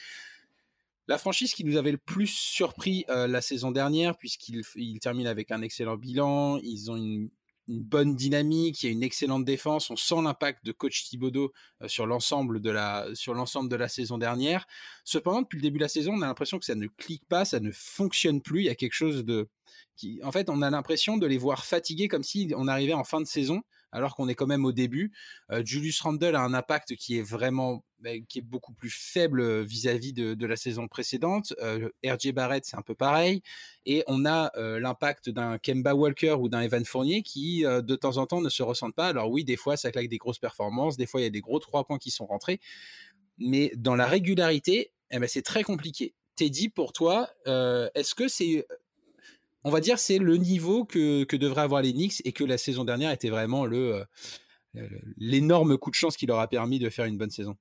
La 1.07 1.17
franchise 1.17 1.53
qui 1.53 1.63
nous 1.63 1.77
avait 1.77 1.91
le 1.91 1.97
plus 1.97 2.27
surpris 2.27 3.03
la 3.07 3.41
saison 3.41 3.71
dernière, 3.71 4.15
puisqu'il 4.15 4.99
termine 4.99 5.25
avec 5.25 5.49
un 5.49 5.63
excellent 5.63 5.97
bilan, 5.97 6.59
ils 6.61 6.91
ont 6.91 6.97
une 6.97 7.31
une 7.69 7.81
bonne 7.81 8.15
dynamique, 8.15 8.81
il 8.81 8.85
y 8.87 8.89
a 8.89 8.91
une 8.91 9.03
excellente 9.03 9.45
défense. 9.45 9.89
On 9.89 9.95
sent 9.95 10.21
l'impact 10.23 10.65
de 10.65 10.71
coach 10.71 11.03
Thibodeau 11.03 11.53
euh, 11.81 11.87
sur 11.87 12.07
l'ensemble 12.07 12.59
de 12.61 12.71
la 12.71 13.07
sur 13.13 13.33
l'ensemble 13.33 13.69
de 13.69 13.75
la 13.75 13.87
saison 13.87 14.17
dernière. 14.17 14.65
Cependant, 15.05 15.43
depuis 15.43 15.57
le 15.57 15.61
début 15.61 15.77
de 15.77 15.83
la 15.83 15.89
saison, 15.89 16.13
on 16.13 16.21
a 16.21 16.27
l'impression 16.27 16.59
que 16.59 16.65
ça 16.65 16.75
ne 16.75 16.87
clique 16.87 17.25
pas, 17.29 17.45
ça 17.45 17.59
ne 17.59 17.71
fonctionne 17.71 18.41
plus. 18.41 18.61
Il 18.61 18.65
y 18.65 18.69
a 18.69 18.75
quelque 18.75 18.93
chose 18.93 19.23
de 19.23 19.47
qui, 19.95 20.19
en 20.23 20.31
fait, 20.31 20.49
on 20.49 20.61
a 20.61 20.69
l'impression 20.69 21.17
de 21.17 21.27
les 21.27 21.37
voir 21.37 21.65
fatigués 21.65 22.07
comme 22.07 22.23
si 22.23 22.51
on 22.55 22.67
arrivait 22.67 22.93
en 22.93 23.03
fin 23.03 23.21
de 23.21 23.27
saison 23.27 23.61
alors 23.91 24.15
qu'on 24.15 24.27
est 24.27 24.35
quand 24.35 24.47
même 24.47 24.65
au 24.65 24.71
début. 24.71 25.11
Euh, 25.51 25.63
Julius 25.65 25.99
Randle 26.01 26.35
a 26.35 26.41
un 26.41 26.53
impact 26.53 26.95
qui 26.95 27.17
est 27.17 27.21
vraiment 27.21 27.83
qui 28.29 28.39
est 28.39 28.43
beaucoup 28.43 28.71
plus 28.71 28.89
faible 28.89 29.41
euh, 29.41 29.61
vis-à-vis 29.61 30.13
de, 30.13 30.45
la 30.45 30.55
saison 30.55 30.87
précédente. 30.87 31.53
Euh, 31.61 31.89
RJ 32.05 32.31
Barrett, 32.31 32.63
c'est 32.63 32.77
un 32.77 32.81
peu 32.81 32.95
pareil. 32.95 33.41
Et 33.85 34.05
on 34.07 34.25
a 34.25 34.51
l'impact 34.55 35.29
d'un 35.29 35.57
Kemba 35.57 35.95
Walker 35.95 36.37
ou 36.39 36.47
d'un 36.47 36.61
Evan 36.61 36.85
Fournier 36.85 37.23
qui, 37.23 37.63
de 37.63 37.95
temps 37.95 38.17
en 38.17 38.25
temps, 38.25 38.39
ne 38.39 38.49
se 38.49 38.63
ressentent 38.63 38.95
pas. 38.95 39.07
Alors 39.07 39.29
oui, 39.29 39.43
des 39.43 39.57
fois, 39.57 39.77
ça 39.77 39.91
claque 39.91 40.07
des 40.07 40.17
grosses 40.17 40.39
performances, 40.39 40.95
des 40.95 41.07
fois, 41.07 41.21
il 41.21 41.23
y 41.23 41.27
a 41.27 41.31
des 41.31 41.41
gros 41.41 41.59
trois 41.59 41.83
points 41.85 41.97
qui 41.97 42.11
sont 42.11 42.25
rentrés. 42.25 42.59
Mais 43.37 43.71
dans 43.75 43.95
la 43.95 44.05
régularité, 44.05 44.91
eh 45.11 45.19
ben, 45.19 45.27
c'est 45.27 45.41
très 45.41 45.63
compliqué. 45.63 46.13
Teddy, 46.35 46.69
pour 46.69 46.93
toi, 46.93 47.29
est-ce 47.45 48.15
que 48.15 48.27
c'est 48.27 48.65
on 49.63 49.71
va 49.71 49.79
dire, 49.79 49.99
c'est 49.99 50.17
le 50.17 50.37
niveau 50.37 50.85
que, 50.85 51.23
que 51.23 51.35
devraient 51.35 51.61
avoir 51.61 51.81
les 51.81 51.93
Knicks 51.93 52.21
et 52.25 52.31
que 52.31 52.43
la 52.43 52.57
saison 52.57 52.85
dernière 52.85 53.11
était 53.11 53.29
vraiment 53.29 53.65
le 53.65 54.03
euh, 54.75 54.87
l'énorme 55.17 55.77
coup 55.77 55.89
de 55.89 55.95
chance 55.95 56.15
qui 56.15 56.25
leur 56.25 56.39
a 56.39 56.47
permis 56.47 56.79
de 56.79 56.89
faire 56.89 57.05
une 57.05 57.17
bonne 57.17 57.31
saison. 57.31 57.55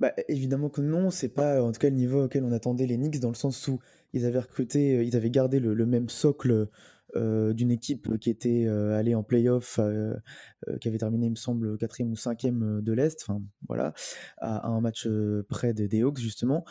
Bah, 0.00 0.12
évidemment 0.28 0.68
que 0.70 0.80
non, 0.80 1.10
c'est 1.10 1.28
pas 1.28 1.62
en 1.62 1.72
tout 1.72 1.78
cas 1.78 1.90
le 1.90 1.96
niveau 1.96 2.24
auquel 2.24 2.44
on 2.44 2.52
attendait 2.52 2.86
les 2.86 2.96
Knicks 2.96 3.20
dans 3.20 3.28
le 3.28 3.34
sens 3.34 3.68
où 3.68 3.80
ils 4.12 4.24
avaient 4.24 4.40
recruté, 4.40 4.96
euh, 4.96 5.04
ils 5.04 5.16
avaient 5.16 5.30
gardé 5.30 5.60
le, 5.60 5.86
même 5.86 6.08
socle 6.08 6.68
d'une 7.14 7.70
équipe 7.70 8.18
qui 8.18 8.30
était 8.30 8.66
allée 8.68 9.14
en 9.14 9.22
playoff, 9.22 9.80
qui 10.80 10.88
avait 10.88 10.98
terminé, 10.98 11.26
il 11.26 11.30
me 11.30 11.36
semble, 11.36 11.76
quatrième 11.78 12.12
ou 12.12 12.16
cinquième 12.16 12.80
de 12.82 12.92
l'Est, 12.92 13.22
enfin 13.22 13.42
voilà, 13.68 13.92
à, 14.38 14.68
un 14.68 14.80
match 14.80 15.08
près 15.48 15.72
des, 15.72 16.02
Hawks 16.02 16.18
justement. 16.18 16.64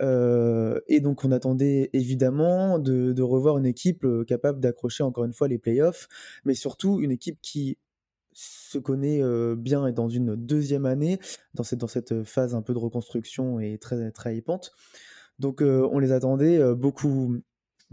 et 0.00 1.00
donc 1.00 1.24
on 1.24 1.32
attendait 1.32 1.90
évidemment 1.92 2.78
de, 2.78 3.22
revoir 3.22 3.58
une 3.58 3.66
équipe 3.66 4.06
capable 4.26 4.60
d'accrocher 4.60 5.02
encore 5.02 5.24
une 5.24 5.32
fois 5.32 5.48
les 5.48 5.58
playoffs, 5.58 6.08
mais 6.44 6.54
surtout 6.54 7.00
une 7.00 7.10
équipe 7.10 7.38
qui 7.42 7.78
se 8.32 8.78
connaît 8.78 9.22
bien 9.56 9.86
et 9.86 9.92
dans 9.92 10.08
une 10.08 10.36
deuxième 10.36 10.86
année, 10.86 11.18
dans 11.54 11.62
cette, 11.62 11.80
dans 11.80 11.86
cette 11.86 12.22
phase 12.24 12.54
un 12.54 12.62
peu 12.62 12.72
de 12.72 12.78
reconstruction 12.78 13.60
et 13.60 13.78
très, 13.78 14.10
très 14.10 14.36
hypante. 14.36 14.72
Donc 15.38 15.60
on 15.62 15.98
les 15.98 16.12
attendait 16.12 16.74
beaucoup, 16.74 17.38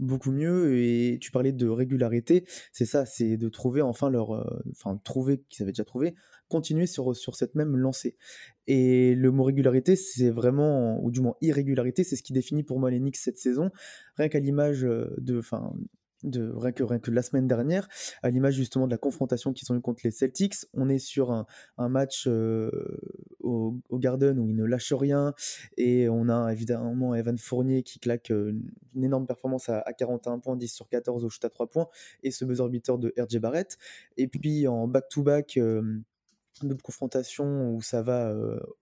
beaucoup 0.00 0.32
mieux 0.32 0.78
et 0.78 1.18
tu 1.20 1.30
parlais 1.30 1.52
de 1.52 1.68
régularité, 1.68 2.44
c'est 2.72 2.86
ça, 2.86 3.06
c'est 3.06 3.36
de 3.36 3.48
trouver 3.48 3.82
enfin 3.82 4.10
leur, 4.10 4.30
enfin 4.70 5.00
trouver 5.04 5.44
qu'ils 5.48 5.62
avaient 5.62 5.72
déjà 5.72 5.84
trouvé, 5.84 6.14
continuer 6.48 6.86
sur, 6.86 7.14
sur 7.14 7.36
cette 7.36 7.54
même 7.54 7.76
lancée. 7.76 8.16
Et 8.66 9.14
le 9.14 9.30
mot 9.30 9.44
régularité, 9.44 9.96
c'est 9.96 10.30
vraiment, 10.30 11.02
ou 11.02 11.10
du 11.10 11.20
moins 11.20 11.34
irrégularité, 11.40 12.04
c'est 12.04 12.16
ce 12.16 12.22
qui 12.22 12.32
définit 12.32 12.62
pour 12.62 12.80
moi 12.80 12.90
les 12.90 12.98
Knicks 12.98 13.16
cette 13.16 13.38
saison, 13.38 13.70
rien 14.16 14.28
qu'à 14.28 14.40
l'image 14.40 14.82
de, 14.82 15.38
enfin 15.38 15.72
de 16.22 16.52
rien 16.54 16.72
que, 16.72 16.82
rien 16.82 16.98
que 16.98 17.10
la 17.10 17.22
semaine 17.22 17.46
dernière, 17.46 17.88
à 18.22 18.30
l'image 18.30 18.54
justement 18.54 18.86
de 18.86 18.90
la 18.90 18.98
confrontation 18.98 19.52
qu'ils 19.52 19.70
ont 19.72 19.76
eu 19.76 19.80
contre 19.80 20.02
les 20.04 20.10
Celtics. 20.10 20.66
On 20.74 20.88
est 20.88 20.98
sur 20.98 21.30
un, 21.30 21.46
un 21.78 21.88
match 21.88 22.26
au, 22.26 22.70
au, 23.88 23.98
Garden 23.98 24.38
où 24.38 24.48
ils 24.48 24.56
ne 24.56 24.64
lâchent 24.64 24.92
rien 24.92 25.34
et 25.76 26.08
on 26.08 26.28
a 26.28 26.52
évidemment 26.52 27.14
Evan 27.14 27.36
Fournier 27.38 27.82
qui 27.82 27.98
claque 27.98 28.30
une 28.30 29.04
énorme 29.04 29.26
performance 29.26 29.68
à, 29.68 29.80
à 29.80 29.92
41 29.92 30.38
points, 30.38 30.56
10 30.56 30.68
sur 30.68 30.88
14 30.88 31.24
au 31.24 31.28
shoot 31.28 31.44
à 31.44 31.50
3 31.50 31.66
points 31.68 31.88
et 32.22 32.30
ce 32.30 32.44
buzzer 32.44 32.68
beater 32.68 32.98
de 32.98 33.14
RJ 33.18 33.38
Barrett. 33.38 33.78
Et 34.16 34.28
puis 34.28 34.66
en 34.66 34.88
back-to-back, 34.88 35.56
euh, 35.56 36.00
d'autres 36.62 36.82
confrontations 36.82 37.70
où 37.70 37.82
ça 37.82 38.02
va 38.02 38.34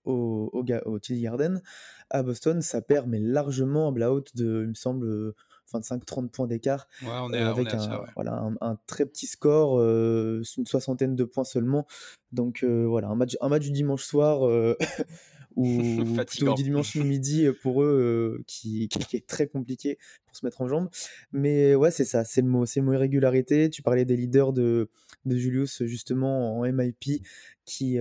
au, 0.04 0.50
au, 0.52 0.64
au 0.84 0.98
TD 0.98 1.20
Garden 1.20 1.62
à 2.10 2.22
Boston, 2.22 2.62
ça 2.62 2.80
perd 2.80 3.06
mais 3.06 3.18
largement 3.20 3.88
à 3.88 4.10
out 4.10 4.34
de, 4.34 4.62
il 4.62 4.68
me 4.68 4.75
semble, 4.75 5.34
25-30 5.72 6.28
points 6.28 6.46
d'écart. 6.46 6.88
avec 7.06 7.75
un, 7.75 8.04
voilà, 8.14 8.50
un, 8.60 8.78
très 8.87 9.06
petit 9.06 9.26
score, 9.26 9.78
euh, 9.78 10.42
une 10.56 10.66
soixantaine 10.66 11.14
de 11.14 11.25
points 11.25 11.44
seulement. 11.44 11.87
Donc 12.32 12.64
voilà, 12.64 13.08
un 13.08 13.14
match, 13.14 13.37
un 13.40 13.48
match 13.48 13.62
du 13.62 13.72
dimanche 13.72 14.04
soir. 14.04 14.48
ou 16.16 16.24
plutôt 16.24 16.54
du 16.54 16.62
dimanche 16.62 16.94
midi 16.94 17.48
pour 17.62 17.82
eux 17.82 18.44
qui, 18.46 18.88
qui, 19.10 19.16
est 19.16 19.26
très 19.26 19.48
compliqué 19.48 19.98
pour 20.24 20.36
se 20.36 20.46
mettre 20.46 20.60
en 20.60 20.68
jambe. 20.68 20.88
Mais 21.32 21.74
ouais, 21.74 21.90
c'est 21.90 22.04
ça, 22.04 22.24
c'est 22.24 22.42
le 22.42 22.48
mot, 22.48 22.64
c'est 22.64 22.78
le 22.78 22.86
mot 22.86 22.92
irrégularité. 22.92 23.68
Tu 23.68 23.82
parlais 23.82 24.04
des 24.04 24.16
leaders 24.16 24.52
de, 24.52 24.88
de 25.24 25.36
Julius 25.36 25.82
justement 25.84 26.58
en 26.58 26.72
MIP 26.72 27.24
qui, 27.64 27.98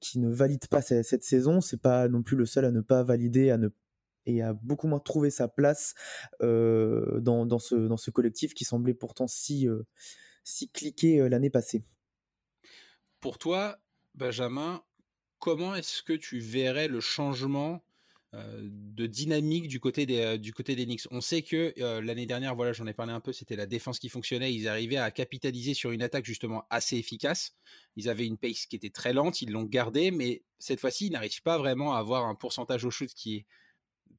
qui 0.00 0.18
ne 0.20 0.28
valident 0.30 0.68
pas 0.68 0.82
cette, 0.82 1.04
cette 1.04 1.24
saison. 1.24 1.60
C'est 1.60 1.80
pas 1.80 2.08
non 2.08 2.22
plus 2.22 2.36
le 2.36 2.46
seul 2.46 2.64
à 2.64 2.70
ne 2.70 2.80
pas 2.80 3.02
valider, 3.02 3.50
à 3.50 3.58
ne 3.58 3.68
et 4.26 4.40
a 4.40 4.54
beaucoup 4.54 4.86
moins 4.86 5.00
trouvé 5.00 5.30
sa 5.30 5.48
place 5.48 5.94
dans, 6.40 7.44
dans, 7.44 7.58
ce, 7.58 7.74
dans 7.74 7.96
ce 7.96 8.10
collectif 8.12 8.54
qui 8.54 8.64
semblait 8.64 8.94
pourtant 8.94 9.26
si, 9.26 9.66
si 10.44 10.70
cliqué 10.70 11.28
l'année 11.28 11.50
passée. 11.50 11.84
Pour 13.20 13.38
toi, 13.38 13.78
Benjamin, 14.14 14.82
comment 15.44 15.74
est-ce 15.74 16.02
que 16.02 16.14
tu 16.14 16.38
verrais 16.38 16.88
le 16.88 17.00
changement 17.00 17.84
de 18.32 19.06
dynamique 19.06 19.68
du 19.68 19.78
côté 19.78 20.06
des, 20.06 20.38
Knicks? 20.86 21.06
On 21.10 21.20
sait 21.20 21.42
que 21.42 21.74
l'année 22.00 22.24
dernière, 22.24 22.56
voilà, 22.56 22.72
j'en 22.72 22.86
ai 22.86 22.94
parlé 22.94 23.12
un 23.12 23.20
peu, 23.20 23.34
c'était 23.34 23.54
la 23.54 23.66
défense 23.66 23.98
qui 23.98 24.08
fonctionnait. 24.08 24.54
Ils 24.54 24.68
arrivaient 24.68 24.96
à 24.96 25.10
capitaliser 25.10 25.74
sur 25.74 25.90
une 25.90 26.00
attaque 26.00 26.24
justement 26.24 26.64
assez 26.70 26.96
efficace. 26.96 27.52
Ils 27.96 28.08
avaient 28.08 28.24
une 28.24 28.38
pace 28.38 28.64
qui 28.64 28.74
était 28.74 28.88
très 28.88 29.12
lente, 29.12 29.42
ils 29.42 29.50
l'ont 29.50 29.64
gardée, 29.64 30.10
mais 30.10 30.42
cette 30.58 30.80
fois-ci, 30.80 31.08
ils 31.08 31.12
n'arrivent 31.12 31.42
pas 31.42 31.58
vraiment 31.58 31.94
à 31.94 31.98
avoir 31.98 32.24
un 32.24 32.34
pourcentage 32.34 32.86
au 32.86 32.90
shoot 32.90 33.10
qui 33.12 33.36
est 33.36 33.46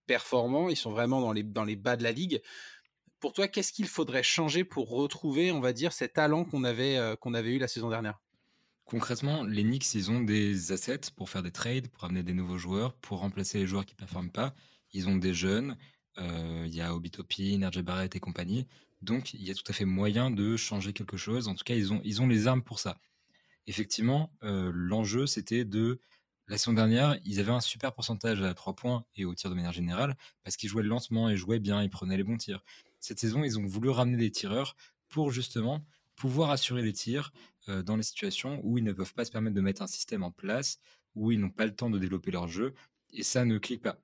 performants, 0.05 0.69
ils 0.69 0.77
sont 0.77 0.91
vraiment 0.91 1.21
dans 1.21 1.63
les, 1.63 1.75
bas 1.75 1.95
de 1.95 2.03
la 2.03 2.11
ligue. 2.11 2.39
Pour 3.19 3.33
toi, 3.33 3.47
qu'est-ce 3.47 3.73
qu'il 3.73 3.87
faudrait 3.87 4.21
changer 4.21 4.63
pour 4.63 4.89
retrouver, 4.91 5.51
on 5.51 5.59
va 5.59 5.73
dire, 5.73 5.91
ces 5.91 6.07
talents 6.07 6.45
qu'on 6.45 6.63
avait, 6.63 7.15
qu'on 7.19 7.33
avait 7.33 7.55
eu 7.55 7.57
la 7.57 7.67
saison 7.67 7.89
dernière? 7.89 8.19
Concrètement, 8.85 9.43
les 9.43 9.63
Knicks, 9.63 9.95
ils 9.95 10.11
ont 10.11 10.21
des 10.21 10.71
assets 10.71 11.11
pour 11.15 11.29
faire 11.29 11.41
des 11.41 11.51
trades, 11.51 11.87
pour 11.87 12.03
amener 12.03 12.21
des 12.21 12.33
nouveaux 12.33 12.59
joueurs, 12.59 12.93
pour 12.93 13.19
remplacer 13.19 13.57
les 13.57 13.67
joueurs 13.67 13.85
qui 13.85 13.95
ne 13.95 13.97
performent 13.97 14.29
pas. 14.29 14.53
Ils 14.93 15.09
ont 15.09 15.15
des 15.15 15.33
jeunes, 15.33 15.75
euh, 16.19 16.63
il 16.67 16.75
y 16.75 16.81
a 16.81 16.93
Obitopi, 16.93 17.59
RJ 17.63 17.79
Barrett 17.79 18.15
et 18.15 18.19
compagnie. 18.19 18.67
Donc, 19.01 19.33
il 19.33 19.43
y 19.43 19.49
a 19.49 19.55
tout 19.55 19.63
à 19.67 19.73
fait 19.73 19.85
moyen 19.85 20.29
de 20.29 20.55
changer 20.55 20.93
quelque 20.93 21.17
chose. 21.17 21.47
En 21.47 21.55
tout 21.55 21.63
cas, 21.63 21.73
ils 21.73 21.93
ont, 21.93 21.99
ils 22.03 22.21
ont 22.21 22.27
les 22.27 22.45
armes 22.45 22.61
pour 22.61 22.77
ça. 22.77 22.99
Effectivement, 23.65 24.31
euh, 24.43 24.71
l'enjeu, 24.73 25.25
c'était 25.25 25.65
de 25.65 25.99
la 26.47 26.59
saison 26.59 26.73
dernière, 26.73 27.17
ils 27.25 27.39
avaient 27.39 27.51
un 27.51 27.59
super 27.61 27.91
pourcentage 27.91 28.43
à 28.43 28.53
3 28.53 28.75
points 28.75 29.03
et 29.15 29.25
au 29.25 29.33
tir 29.33 29.49
de 29.49 29.55
manière 29.55 29.71
générale 29.71 30.15
parce 30.43 30.57
qu'ils 30.57 30.69
jouaient 30.69 30.83
lentement 30.83 31.27
et 31.27 31.35
jouaient 31.35 31.59
bien, 31.59 31.81
ils 31.81 31.89
prenaient 31.89 32.17
les 32.17 32.23
bons 32.23 32.37
tirs. 32.37 32.63
Cette 32.99 33.19
saison, 33.19 33.43
ils 33.43 33.57
ont 33.57 33.65
voulu 33.65 33.89
ramener 33.89 34.17
des 34.17 34.29
tireurs 34.29 34.75
pour 35.09 35.31
justement 35.31 35.83
pouvoir 36.15 36.51
assurer 36.51 36.81
les 36.81 36.93
tirs 36.93 37.31
euh, 37.69 37.83
dans 37.83 37.95
les 37.95 38.03
situations 38.03 38.59
où 38.63 38.77
ils 38.77 38.83
ne 38.83 38.93
peuvent 38.93 39.13
pas 39.13 39.25
se 39.25 39.31
permettre 39.31 39.55
de 39.55 39.61
mettre 39.61 39.81
un 39.81 39.87
système 39.87 40.23
en 40.23 40.31
place, 40.31 40.79
où 41.15 41.31
ils 41.31 41.39
n'ont 41.39 41.49
pas 41.49 41.65
le 41.65 41.75
temps 41.75 41.89
de 41.89 41.99
développer 41.99 42.31
leur 42.31 42.47
jeu 42.47 42.73
et 43.13 43.23
ça 43.23 43.45
ne 43.45 43.57
clique 43.57 43.81
pas. 43.81 43.99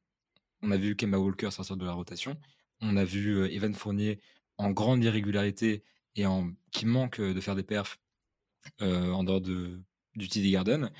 On 0.61 0.71
a 0.71 0.77
vu 0.77 0.95
Kemba 0.95 1.17
Walker 1.17 1.51
sortir 1.51 1.77
de 1.77 1.85
la 1.85 1.93
rotation, 1.93 2.37
on 2.81 2.97
a 2.97 3.03
vu 3.03 3.37
euh, 3.37 3.51
Evan 3.51 3.73
Fournier 3.73 4.19
en 4.57 4.71
grande 4.71 5.03
irrégularité 5.03 5.83
et 6.15 6.25
qui 6.71 6.85
manque 6.85 7.19
euh, 7.19 7.33
de 7.33 7.39
faire 7.39 7.55
des 7.55 7.63
perfs 7.63 7.99
en 8.79 9.23
dehors 9.23 9.41
de, 9.41 9.81
du 10.15 10.27
TD 10.27 10.51
Garden. 10.51 10.91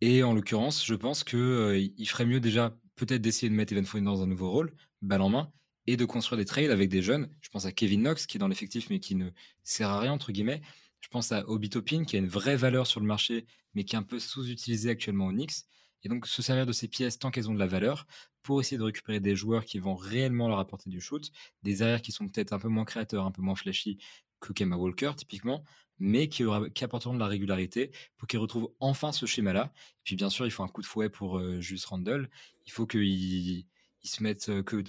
Et 0.00 0.22
en 0.22 0.32
l'occurrence, 0.32 0.86
je 0.86 0.94
pense 0.94 1.24
qu'il 1.24 1.92
il 1.98 2.06
ferait 2.08 2.24
mieux 2.24 2.40
déjà 2.40 2.74
peut-être 2.96 3.20
d'essayer 3.20 3.50
de 3.50 3.54
mettre 3.54 3.72
Evan 3.72 3.84
Fournier 3.84 4.06
dans 4.06 4.22
un 4.22 4.26
nouveau 4.26 4.50
rôle, 4.50 4.74
balle 5.02 5.20
en 5.20 5.28
main, 5.28 5.52
et 5.90 5.96
de 5.96 6.04
construire 6.04 6.38
des 6.38 6.44
trades 6.44 6.70
avec 6.70 6.88
des 6.88 7.02
jeunes. 7.02 7.28
Je 7.40 7.48
pense 7.48 7.66
à 7.66 7.72
Kevin 7.72 8.02
Knox 8.02 8.26
qui 8.26 8.36
est 8.36 8.40
dans 8.40 8.48
l'effectif 8.48 8.90
mais 8.90 9.00
qui 9.00 9.16
ne 9.16 9.30
sert 9.64 9.88
à 9.88 9.98
rien 9.98 10.12
entre 10.12 10.30
guillemets. 10.30 10.62
Je 11.00 11.08
pense 11.08 11.32
à 11.32 11.48
Obi 11.48 11.68
Topin 11.68 12.04
qui 12.04 12.14
a 12.16 12.20
une 12.20 12.28
vraie 12.28 12.56
valeur 12.56 12.86
sur 12.86 13.00
le 13.00 13.06
marché 13.06 13.46
mais 13.74 13.82
qui 13.84 13.96
est 13.96 13.98
un 13.98 14.04
peu 14.04 14.20
sous-utilisé 14.20 14.90
actuellement 14.90 15.26
au 15.26 15.32
Knicks. 15.32 15.64
Et 16.04 16.08
donc 16.08 16.26
se 16.26 16.42
servir 16.42 16.64
de 16.64 16.72
ces 16.72 16.86
pièces 16.86 17.18
tant 17.18 17.30
qu'elles 17.30 17.50
ont 17.50 17.54
de 17.54 17.58
la 17.58 17.66
valeur 17.66 18.06
pour 18.42 18.60
essayer 18.60 18.78
de 18.78 18.84
récupérer 18.84 19.20
des 19.20 19.34
joueurs 19.34 19.64
qui 19.64 19.78
vont 19.80 19.96
réellement 19.96 20.48
leur 20.48 20.60
apporter 20.60 20.90
du 20.90 21.00
shoot, 21.00 21.30
des 21.62 21.82
arrières 21.82 22.02
qui 22.02 22.12
sont 22.12 22.26
peut-être 22.28 22.52
un 22.52 22.58
peu 22.58 22.68
moins 22.68 22.84
créateurs, 22.84 23.26
un 23.26 23.32
peu 23.32 23.42
moins 23.42 23.56
flashy 23.56 23.98
que 24.38 24.52
Kemba 24.52 24.76
Walker 24.76 25.12
typiquement, 25.16 25.64
mais 25.98 26.28
qui, 26.28 26.44
aura, 26.44 26.70
qui 26.70 26.84
apporteront 26.84 27.14
de 27.14 27.18
la 27.18 27.26
régularité 27.26 27.90
pour 28.16 28.28
qu'il 28.28 28.38
retrouve 28.38 28.72
enfin 28.80 29.12
ce 29.12 29.26
schéma-là. 29.26 29.72
Et 29.74 30.02
puis 30.04 30.16
bien 30.16 30.30
sûr, 30.30 30.46
il 30.46 30.50
faut 30.50 30.62
un 30.62 30.68
coup 30.68 30.80
de 30.80 30.86
fouet 30.86 31.10
pour 31.10 31.38
euh, 31.38 31.60
Randle. 31.86 32.30
Il 32.64 32.72
faut 32.72 32.86
qu'il 32.86 33.66
il 34.02 34.08
se 34.08 34.22
mette, 34.22 34.48
euh, 34.48 34.62
que 34.62 34.82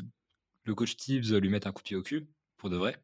le 0.64 0.76
coach 0.76 0.96
Tibbs 0.96 1.34
lui 1.34 1.50
mette 1.50 1.68
un 1.68 1.72
coup 1.72 1.82
de 1.82 1.88
pied 1.88 1.96
au 1.96 2.04
cul, 2.04 2.28
pour 2.58 2.70
de 2.70 2.78
vrai, 2.78 3.02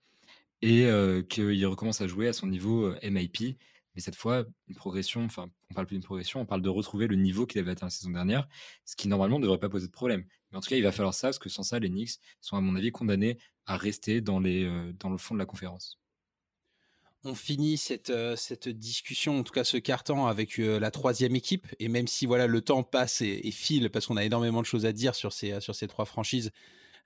et 0.61 0.85
euh, 0.85 1.21
qu'il 1.21 1.65
recommence 1.65 2.01
à 2.01 2.07
jouer 2.07 2.27
à 2.27 2.33
son 2.33 2.47
niveau 2.47 2.85
euh, 2.85 2.99
MIP. 3.03 3.57
Mais 3.95 4.01
cette 4.01 4.15
fois, 4.15 4.45
une 4.67 4.75
progression, 4.75 5.25
enfin, 5.25 5.49
on 5.71 5.73
parle 5.73 5.87
plus 5.87 5.95
d'une 5.95 6.03
progression, 6.03 6.39
on 6.39 6.45
parle 6.45 6.61
de 6.61 6.69
retrouver 6.69 7.07
le 7.07 7.15
niveau 7.15 7.47
qu'il 7.47 7.59
avait 7.59 7.71
atteint 7.71 7.87
la 7.87 7.89
saison 7.89 8.11
dernière, 8.11 8.47
ce 8.85 8.95
qui 8.95 9.07
normalement 9.07 9.39
ne 9.39 9.43
devrait 9.43 9.59
pas 9.59 9.69
poser 9.69 9.87
de 9.87 9.91
problème. 9.91 10.23
Mais 10.51 10.57
en 10.57 10.61
tout 10.61 10.69
cas, 10.69 10.75
il 10.75 10.83
va 10.83 10.91
falloir 10.91 11.15
ça, 11.15 11.29
parce 11.29 11.39
que 11.39 11.49
sans 11.49 11.63
ça, 11.63 11.79
les 11.79 11.89
Knicks 11.89 12.19
sont, 12.39 12.57
à 12.57 12.61
mon 12.61 12.75
avis, 12.75 12.91
condamnés 12.91 13.39
à 13.65 13.75
rester 13.75 14.21
dans, 14.21 14.39
le 14.39 14.93
fond 15.17 15.33
de 15.33 15.39
la 15.39 15.45
conférence 15.45 15.99
on 17.23 17.35
finit 17.35 17.77
cette, 17.77 18.09
euh, 18.09 18.35
discussion, 18.67 19.39
en 19.39 19.43
tout 19.43 19.53
cas 19.53 19.63
ce 19.63 19.77
carton, 19.77 20.27
avec 20.27 20.59
euh, 20.59 20.79
la 20.79 20.91
troisième 20.91 21.35
équipe. 21.35 21.67
Et 21.79 21.89
même 21.89 22.07
si 22.07 22.25
voilà 22.25 22.47
le 22.47 22.61
temps 22.61 22.83
passe 22.83 23.21
et, 23.21 23.51
file, 23.51 23.89
parce 23.89 24.07
qu'on 24.07 24.17
a 24.17 24.23
énormément 24.23 24.61
de 24.61 24.65
choses 24.65 24.85
à 24.85 24.93
dire 24.93 25.15
sur 25.15 25.33
ces, 25.33 25.59
trois 25.87 26.05
franchises, 26.05 26.47
euh, 26.47 26.51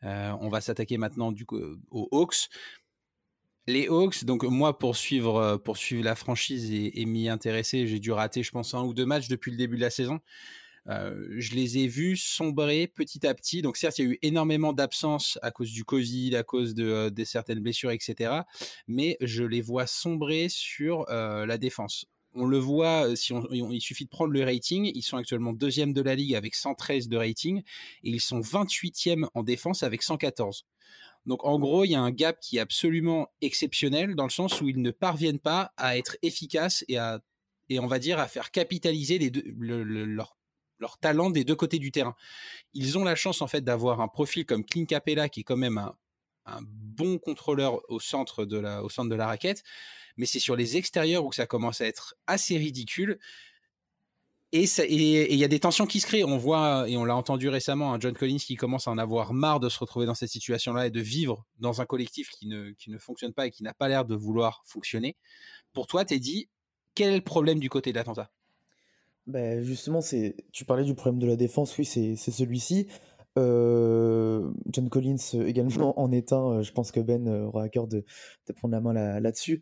on 0.03 0.49
va 0.49 0.61
s'attaquer 0.61 0.97
maintenant 0.97 1.31
coup, 1.45 1.59
aux 1.89 2.07
Hawks. 2.11 2.49
Les 3.67 3.87
Hawks, 3.87 4.25
donc 4.25 4.43
moi 4.43 4.79
pour 4.79 4.95
suivre, 4.95 5.61
suivre 5.77 6.03
la 6.03 6.15
franchise 6.15 6.71
et, 6.71 7.01
et 7.01 7.05
m'y 7.05 7.29
intéresser, 7.29 7.85
j'ai 7.85 7.99
dû 7.99 8.11
rater 8.11 8.41
je 8.41 8.51
pense 8.51 8.73
un 8.73 8.81
ou 8.81 8.93
deux 8.93 9.05
matchs 9.05 9.27
depuis 9.27 9.51
le 9.51 9.57
début 9.57 9.75
de 9.75 9.81
la 9.81 9.91
saison 9.91 10.19
je 10.85 11.55
les 11.55 11.77
ai 11.79 11.87
vus 11.87 12.17
sombrer 12.17 12.87
petit 12.87 13.25
à 13.25 13.33
petit. 13.33 13.61
Donc 13.61 13.77
certes, 13.77 13.99
il 13.99 14.05
y 14.05 14.07
a 14.07 14.11
eu 14.11 14.19
énormément 14.21 14.73
d'absences 14.73 15.37
à 15.41 15.51
cause 15.51 15.71
du 15.71 15.83
Covid, 15.83 16.35
à 16.35 16.43
cause 16.43 16.73
de, 16.73 17.11
certaines 17.23 17.59
blessures, 17.59 17.91
etc. 17.91 18.41
Mais 18.87 19.17
je 19.21 19.43
les 19.43 19.61
vois 19.61 19.87
sombrer 19.87 20.47
sur 20.49 21.05
la 21.09 21.57
défense. 21.57 22.05
On 22.33 22.45
le 22.45 22.57
voit, 22.57 23.07
il 23.09 23.81
suffit 23.81 24.05
de 24.05 24.09
prendre 24.09 24.31
le 24.31 24.43
rating. 24.43 24.89
Ils 24.93 25.01
sont 25.01 25.17
actuellement 25.17 25.53
deuxième 25.53 25.93
de 25.93 26.01
la 26.01 26.15
ligue 26.15 26.35
avec 26.35 26.55
113 26.55 27.09
de 27.09 27.17
rating 27.17 27.59
et 28.03 28.09
ils 28.09 28.21
sont 28.21 28.39
28e 28.39 29.27
en 29.33 29.43
défense 29.43 29.83
avec 29.83 30.01
114. 30.01 30.65
Donc 31.25 31.45
en 31.45 31.59
gros, 31.59 31.85
il 31.85 31.91
y 31.91 31.95
a 31.95 32.01
un 32.01 32.11
gap 32.11 32.39
qui 32.39 32.57
est 32.57 32.61
absolument 32.61 33.27
exceptionnel 33.41 34.15
dans 34.15 34.23
le 34.23 34.29
sens 34.29 34.61
où 34.61 34.69
ils 34.69 34.81
ne 34.81 34.91
parviennent 34.91 35.39
pas 35.39 35.71
à 35.77 35.97
être 35.97 36.17
efficaces 36.21 36.83
et 36.87 36.97
à 36.97 37.21
et 37.69 37.79
on 37.79 37.87
va 37.87 37.99
dire 37.99 38.19
à 38.19 38.27
faire 38.27 38.51
capitaliser 38.51 39.31
leur 39.57 40.97
talent 40.99 41.29
des 41.29 41.45
deux 41.45 41.55
côtés 41.55 41.79
du 41.79 41.91
terrain. 41.91 42.15
Ils 42.73 42.97
ont 42.97 43.05
la 43.05 43.15
chance 43.15 43.41
en 43.41 43.47
fait 43.47 43.61
d'avoir 43.61 44.01
un 44.01 44.09
profil 44.09 44.45
comme 44.45 44.65
Clint 44.65 44.85
Capella 44.85 45.29
qui 45.29 45.41
est 45.41 45.43
quand 45.43 45.55
même 45.55 45.77
un, 45.77 45.95
un 46.45 46.59
bon 46.63 47.17
contrôleur 47.17 47.79
au 47.89 47.99
centre 47.99 48.45
de 48.45 48.57
la, 48.57 48.83
au 48.83 48.89
centre 48.89 49.09
de 49.09 49.15
la 49.15 49.27
raquette, 49.27 49.63
mais 50.17 50.25
c'est 50.25 50.39
sur 50.39 50.55
les 50.55 50.77
extérieurs 50.77 51.25
où 51.25 51.31
ça 51.31 51.45
commence 51.45 51.81
à 51.81 51.85
être 51.85 52.15
assez 52.27 52.57
ridicule. 52.57 53.19
Et 54.53 54.65
il 54.89 55.37
y 55.37 55.43
a 55.45 55.47
des 55.47 55.61
tensions 55.61 55.85
qui 55.85 56.01
se 56.01 56.07
créent. 56.07 56.25
On 56.25 56.37
voit, 56.37 56.89
et 56.89 56.97
on 56.97 57.05
l'a 57.05 57.15
entendu 57.15 57.47
récemment, 57.47 57.93
un 57.93 57.99
John 58.01 58.13
Collins 58.13 58.37
qui 58.37 58.55
commence 58.55 58.85
à 58.85 58.91
en 58.91 58.97
avoir 58.97 59.33
marre 59.33 59.61
de 59.61 59.69
se 59.69 59.79
retrouver 59.79 60.05
dans 60.05 60.13
cette 60.13 60.29
situation-là 60.29 60.87
et 60.87 60.89
de 60.89 60.99
vivre 60.99 61.45
dans 61.59 61.79
un 61.79 61.85
collectif 61.85 62.29
qui 62.29 62.47
ne, 62.47 62.73
fonctionne 62.97 63.31
pas 63.31 63.47
et 63.47 63.51
qui 63.51 63.63
n'a 63.63 63.73
pas 63.73 63.87
l'air 63.87 64.03
de 64.03 64.13
vouloir 64.13 64.61
fonctionner. 64.65 65.15
Pour 65.71 65.87
toi, 65.87 66.03
dit 66.03 66.49
quel 66.95 67.13
est 67.13 67.17
le 67.17 67.23
problème 67.23 67.59
du 67.59 67.69
côté 67.69 67.93
de 67.93 67.97
l'attentat? 67.97 68.29
Ben 69.25 69.63
justement, 69.63 70.01
tu 70.51 70.65
parlais 70.65 70.83
du 70.83 70.95
problème 70.95 71.19
de 71.19 71.27
la 71.27 71.37
défense, 71.37 71.77
oui, 71.77 71.85
c'est 71.85 72.15
celui-ci. 72.17 72.87
Euh, 73.37 74.51
John 74.67 74.89
Collins 74.89 75.15
également 75.45 75.97
en 75.97 76.11
est 76.11 76.33
un, 76.33 76.61
je 76.61 76.73
pense 76.73 76.91
que 76.91 76.99
Ben 76.99 77.25
aura 77.29 77.63
à 77.63 77.69
cœur 77.69 77.87
de 77.87 78.03
prendre 78.57 78.73
la 78.73 78.81
main 78.81 79.19
là-dessus. 79.21 79.61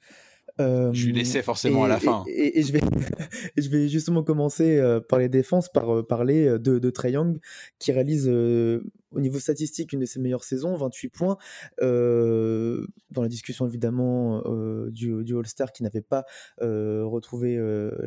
Je 0.59 1.05
lui 1.05 1.13
laissais 1.13 1.41
forcément 1.41 1.85
à 1.85 1.87
la 1.87 1.99
fin. 1.99 2.23
Et, 2.27 2.61
je, 2.61 2.73
vais, 2.73 2.81
je 3.57 3.69
vais 3.69 3.87
justement 3.87 4.23
commencer 4.23 4.81
par 5.07 5.19
les 5.19 5.29
défenses, 5.29 5.69
par 5.69 6.05
parler 6.05 6.45
de, 6.59 6.79
de 6.79 6.89
Trae 6.89 7.11
Young, 7.11 7.39
qui 7.79 7.91
réalise 7.91 8.27
au 8.27 9.19
niveau 9.19 9.39
statistique 9.39 9.93
une 9.93 10.01
de 10.01 10.05
ses 10.05 10.19
meilleures 10.19 10.43
saisons, 10.43 10.75
28 10.75 11.09
points, 11.09 11.37
dans 11.79 13.21
la 13.21 13.27
discussion 13.27 13.67
évidemment 13.67 14.43
du, 14.89 15.23
du 15.23 15.37
All-Star 15.37 15.71
qui 15.71 15.83
n'avait 15.83 16.01
pas 16.01 16.25
retrouvé 16.59 17.57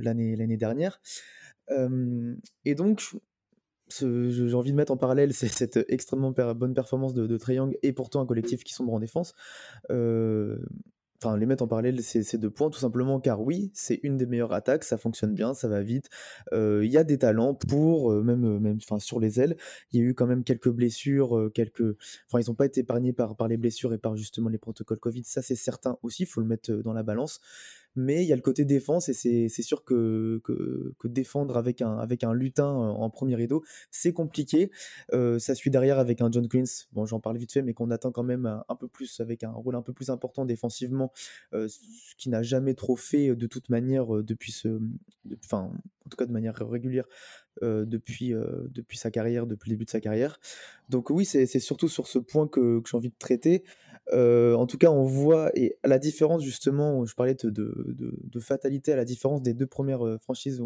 l'année 0.02 0.56
dernière. 0.56 1.00
et 2.64 2.74
donc, 2.74 3.14
j'ai 3.88 4.54
envie 4.54 4.72
de 4.72 4.76
mettre 4.76 4.92
en 4.92 4.96
parallèle 4.96 5.32
cette 5.32 5.78
extrêmement 5.88 6.32
bonne 6.32 6.74
performance 6.74 7.14
de, 7.14 7.26
de 7.26 7.36
Trae 7.38 7.54
Young 7.54 7.78
et 7.82 7.92
pourtant 7.92 8.20
un 8.20 8.26
collectif 8.26 8.62
qui 8.62 8.74
sombre 8.74 8.92
en 8.92 9.00
défense 9.00 9.34
enfin 11.22 11.36
les 11.36 11.46
mettre 11.46 11.62
en 11.62 11.68
parallèle 11.68 12.02
ces, 12.02 12.38
deux 12.38 12.50
points 12.50 12.70
tout 12.70 12.78
simplement 12.78 13.20
car 13.20 13.40
oui 13.40 13.70
c'est 13.74 14.00
une 14.02 14.16
des 14.16 14.26
meilleures 14.26 14.52
attaques 14.52 14.84
ça 14.84 14.98
fonctionne 14.98 15.34
bien 15.34 15.54
ça 15.54 15.68
va 15.68 15.82
vite. 15.82 16.08
Il 16.52 16.90
y 16.90 16.96
a 16.96 17.04
des 17.04 17.18
talents 17.18 17.54
pour 17.54 18.12
même 18.12 18.58
même 18.58 18.78
enfin 18.82 18.98
sur 18.98 19.20
les 19.20 19.40
ailes. 19.40 19.56
Il 19.92 20.00
y 20.00 20.02
a 20.02 20.06
eu 20.06 20.14
quand 20.14 20.26
même 20.26 20.44
quelques 20.44 20.70
blessures 20.70 21.50
quelques 21.54 21.96
enfin 22.28 22.40
ils 22.42 22.48
n'ont 22.48 22.54
pas 22.54 22.66
été 22.66 22.80
épargnés 22.80 23.12
par 23.12 23.36
par 23.36 23.48
les 23.48 23.56
blessures 23.56 23.92
et 23.94 23.98
par 23.98 24.16
justement 24.16 24.48
les 24.48 24.58
protocoles 24.58 24.98
Covid 24.98 25.24
ça 25.24 25.42
c'est 25.42 25.54
certain 25.54 25.98
aussi 26.02 26.24
il 26.24 26.26
faut 26.26 26.40
le 26.40 26.46
mettre 26.46 26.72
dans 26.72 26.92
la 26.92 27.02
balance 27.02 27.40
mais 27.96 28.22
il 28.22 28.28
y 28.28 28.32
a 28.32 28.36
le 28.36 28.42
côté 28.42 28.64
défense 28.64 29.08
et 29.08 29.48
c'est 29.48 29.62
sûr 29.62 29.84
que, 29.84 30.40
défendre 31.04 31.56
avec 31.56 31.82
un, 31.82 32.34
lutin 32.34 32.68
en 32.68 33.10
premier 33.10 33.34
rideau, 33.34 33.62
c'est 33.90 34.12
compliqué. 34.12 34.70
Euh, 35.12 35.38
ça 35.38 35.54
suit 35.54 35.70
derrière 35.70 35.98
avec 35.98 36.20
un 36.20 36.30
John 36.30 36.48
Quince, 36.48 36.88
bon 36.92 37.06
j'en 37.06 37.20
parle 37.20 37.36
vite 37.36 37.52
fait, 37.52 37.62
mais 37.62 37.74
qu'on 37.74 37.90
attend 37.90 38.12
quand 38.12 38.22
même 38.22 38.62
un, 38.68 38.76
peu 38.76 38.88
plus, 38.88 39.20
avec 39.20 39.44
un 39.44 39.50
rôle 39.50 39.74
un 39.74 39.82
peu 39.82 39.92
plus 39.92 40.10
important 40.10 40.44
défensivement, 40.44 41.12
euh, 41.52 41.68
ce 41.68 42.14
qui 42.16 42.28
n'a 42.28 42.42
jamais 42.42 42.74
trop 42.74 42.96
fait 42.96 43.34
de 43.34 43.46
toute 43.46 43.68
manière 43.68 44.14
euh, 44.14 44.22
depuis 44.22 44.52
ce... 44.52 44.80
Enfin, 45.44 45.70
en 46.04 46.08
tout 46.08 46.16
cas 46.16 46.26
de 46.26 46.32
manière 46.32 46.56
régulière 46.56 47.06
depuis, 47.60 48.32
depuis 48.70 48.98
sa 48.98 49.10
carrière, 49.10 49.46
depuis 49.46 49.70
le 49.70 49.76
début 49.76 49.84
de 49.84 49.90
sa 49.90 50.00
carrière. 50.00 50.40
Donc 50.88 51.10
oui, 51.10 51.24
c'est 51.24 51.46
surtout 51.60 51.88
sur 51.88 52.06
ce 52.08 52.18
point 52.18 52.48
que 52.48 52.82
j'ai 52.84 52.96
envie 52.96 53.10
de 53.10 53.18
traiter. 53.18 53.62
Euh, 54.12 54.54
en 54.54 54.66
tout 54.66 54.78
cas, 54.78 54.90
on 54.90 55.04
voit, 55.04 55.50
et 55.56 55.76
à 55.82 55.88
la 55.88 55.98
différence 55.98 56.42
justement, 56.42 57.04
je 57.06 57.14
parlais 57.14 57.34
de, 57.34 58.40
fatalité, 58.40 58.92
à 58.92 58.96
la 58.96 59.04
différence 59.04 59.42
des 59.42 59.54
deux 59.54 59.66
premières 59.66 60.06
euh, 60.06 60.18
franchises 60.18 60.60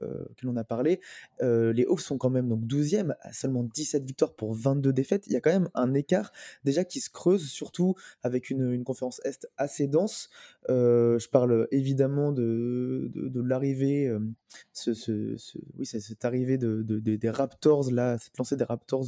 que 0.00 0.46
l'on 0.46 0.56
a 0.56 0.64
parlé. 0.64 1.00
Euh, 1.42 1.72
les 1.72 1.84
Hawks 1.84 2.00
sont 2.00 2.18
quand 2.18 2.30
même 2.30 2.48
donc 2.48 2.64
12e, 2.64 3.14
à 3.20 3.32
seulement 3.32 3.64
17 3.64 4.04
victoires 4.04 4.34
pour 4.34 4.54
22 4.54 4.92
défaites. 4.92 5.26
Il 5.26 5.32
y 5.32 5.36
a 5.36 5.40
quand 5.40 5.52
même 5.52 5.68
un 5.74 5.94
écart 5.94 6.32
déjà 6.64 6.84
qui 6.84 7.00
se 7.00 7.10
creuse, 7.10 7.48
surtout 7.48 7.94
avec 8.22 8.50
une, 8.50 8.84
conférence 8.84 9.20
Est 9.24 9.48
assez 9.56 9.86
dense. 9.86 10.28
Euh, 10.68 11.18
je 11.18 11.28
parle 11.28 11.66
évidemment 11.70 12.32
de, 12.32 13.10
de, 13.14 13.40
l'arrivée, 13.40 14.14
ce, 14.72 15.36
oui, 15.78 15.86
cette 15.86 16.24
arrivée 16.24 16.58
de, 16.58 16.82
des 16.82 17.30
Raptors, 17.30 17.90
là, 17.90 18.18
cette 18.18 18.36
lancée 18.38 18.56
des 18.56 18.64
Raptors 18.64 19.06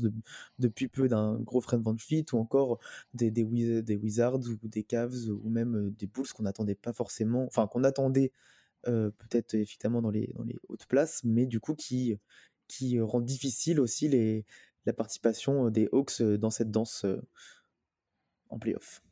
depuis 0.59 0.89
peu 0.89 1.09
d'un 1.09 1.39
gros 1.39 1.61
Fred 1.61 1.81
Van 1.81 1.97
Fleet, 1.97 2.25
ou 2.33 2.39
encore 2.39 2.79
des 3.15 3.43
Wizards 3.43 4.41
ou 4.63 4.69
des 4.69 4.85
Cavs 4.85 5.29
ou 5.29 5.49
même 5.49 5.95
des 5.99 6.07
Bulls 6.07 6.29
qu'on 6.35 6.45
n'attendait 6.45 6.75
pas 6.75 6.93
forcément, 6.93 7.45
enfin 7.45 7.67
qu'on 7.67 7.85
attendait 7.85 8.33
peut-être 8.85 9.55
effectivement 9.55 10.03
dans 10.03 10.11
les, 10.11 10.33
hautes 10.69 10.87
places, 10.87 11.23
mais 11.25 11.47
du 11.47 11.61
coup 11.61 11.75
qui, 11.75 12.19
rend 13.01 13.21
difficile 13.21 13.81
aussi 13.81 14.45
la 14.87 14.93
participation 14.93 15.71
des 15.71 15.89
Hawks 15.93 16.23
dans 16.23 16.51
cette 16.51 16.71
danse 16.71 17.05
en 18.51 18.59
playoff. 18.59 19.03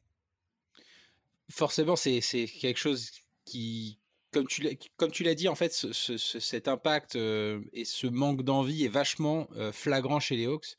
Forcément, 1.50 1.96
c'est 1.96 2.20
quelque 2.20 2.78
chose 2.78 3.10
qui, 3.44 3.98
comme 4.32 4.46
tu 4.46 5.22
l'as 5.22 5.34
dit, 5.34 5.48
en 5.48 5.54
fait, 5.54 5.72
cet 5.72 6.68
impact 6.68 7.16
et 7.16 7.84
ce 7.84 8.06
manque 8.06 8.42
d'envie 8.42 8.84
est 8.84 8.88
vachement 8.88 9.48
flagrant 9.72 10.20
chez 10.20 10.36
les 10.36 10.46
Hawks. 10.46 10.76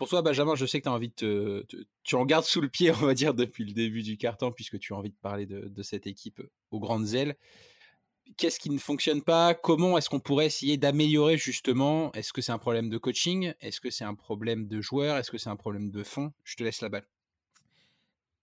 Pour 0.00 0.08
toi, 0.08 0.22
Benjamin, 0.22 0.54
je 0.54 0.64
sais 0.64 0.78
que 0.78 0.84
tu 0.84 0.88
as 0.88 0.94
envie 0.94 1.12
de 1.18 1.66
Tu 2.04 2.14
en 2.14 2.24
gardes 2.24 2.46
sous 2.46 2.62
le 2.62 2.70
pied, 2.70 2.90
on 3.02 3.04
va 3.06 3.12
dire, 3.12 3.34
depuis 3.34 3.66
le 3.66 3.72
début 3.72 4.02
du 4.02 4.16
carton, 4.16 4.50
puisque 4.50 4.78
tu 4.78 4.94
as 4.94 4.96
envie 4.96 5.10
de 5.10 5.16
parler 5.20 5.44
de 5.44 5.82
cette 5.82 6.06
équipe 6.06 6.40
aux 6.70 6.80
grandes 6.80 7.14
ailes 7.14 7.36
qu'est-ce 8.36 8.58
qui 8.58 8.70
ne 8.70 8.78
fonctionne 8.78 9.22
pas? 9.22 9.54
Comment 9.54 9.98
est-ce 9.98 10.08
qu'on 10.08 10.20
pourrait 10.20 10.46
essayer 10.46 10.76
d'améliorer 10.76 11.36
justement? 11.36 12.12
Est-ce 12.12 12.32
que 12.32 12.42
c'est 12.42 12.52
un 12.52 12.58
problème 12.58 12.88
de 12.88 12.98
coaching? 12.98 13.52
Est-ce 13.60 13.80
que 13.80 13.90
c'est 13.90 14.04
un 14.04 14.14
problème 14.14 14.66
de 14.66 14.80
joueur 14.80 15.16
Est-ce 15.16 15.30
que 15.30 15.38
c'est 15.38 15.50
un 15.50 15.56
problème 15.56 15.90
de 15.90 16.02
fond? 16.02 16.32
Je 16.44 16.56
te 16.56 16.64
laisse 16.64 16.80
la 16.80 16.88
balle. 16.88 17.06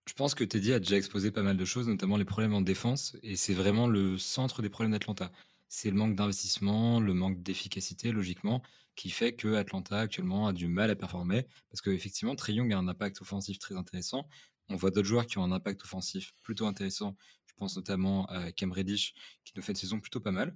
Je 0.08 0.14
pense 0.14 0.36
que 0.36 0.44
Teddy 0.46 0.72
a 0.72 0.80
déjà 0.80 0.96
exposé 0.96 1.32
pas 1.32 1.44
mal 1.44 1.58
de 1.58 1.66
choses, 1.66 1.88
notamment 1.88 2.16
les 2.16 2.26
problèmes 2.26 2.54
en 2.54 2.62
défense, 2.62 3.18
et 3.24 3.36
c'est 3.36 3.54
vraiment 3.54 3.88
le 3.88 4.18
centre 4.18 4.62
des 4.62 4.70
problèmes 4.70 4.94
d'Atlanta. 4.94 5.32
C'est 5.68 5.90
le 5.90 5.98
manque 5.98 6.16
d'investissement, 6.16 7.02
le 7.02 7.14
manque 7.14 7.44
d'efficacité, 7.44 8.14
logiquement, 8.14 8.64
qui 8.96 9.10
fait 9.10 9.34
que 9.34 9.56
Atlanta 9.56 10.00
actuellement 10.00 10.48
a 10.48 10.54
du 10.54 10.70
mal 10.70 10.90
à 10.90 10.96
performer, 10.96 11.46
parce 11.70 11.82
qu'effectivement, 11.82 12.36
Trey 12.36 12.54
Young 12.54 12.72
a 12.72 12.78
un 12.78 12.88
impact 12.88 13.22
offensif 13.22 13.60
très 13.60 13.76
intéressant. 13.76 14.30
On 14.70 14.78
voit 14.78 14.92
d'autres 14.92 15.08
joueurs 15.08 15.26
qui 15.26 15.40
ont 15.40 15.44
un 15.44 15.52
impact 15.52 15.84
offensif 15.84 16.34
plutôt 16.42 16.68
intéressant 16.68 17.18
pense 17.58 17.76
notamment 17.76 18.26
à 18.28 18.52
Cam 18.52 18.72
Reddish, 18.72 19.14
qui 19.44 19.54
nous 19.56 19.62
fait 19.62 19.74
une 19.74 19.78
saison 19.78 20.00
plutôt 20.00 20.20
pas 20.20 20.32
mal. 20.32 20.56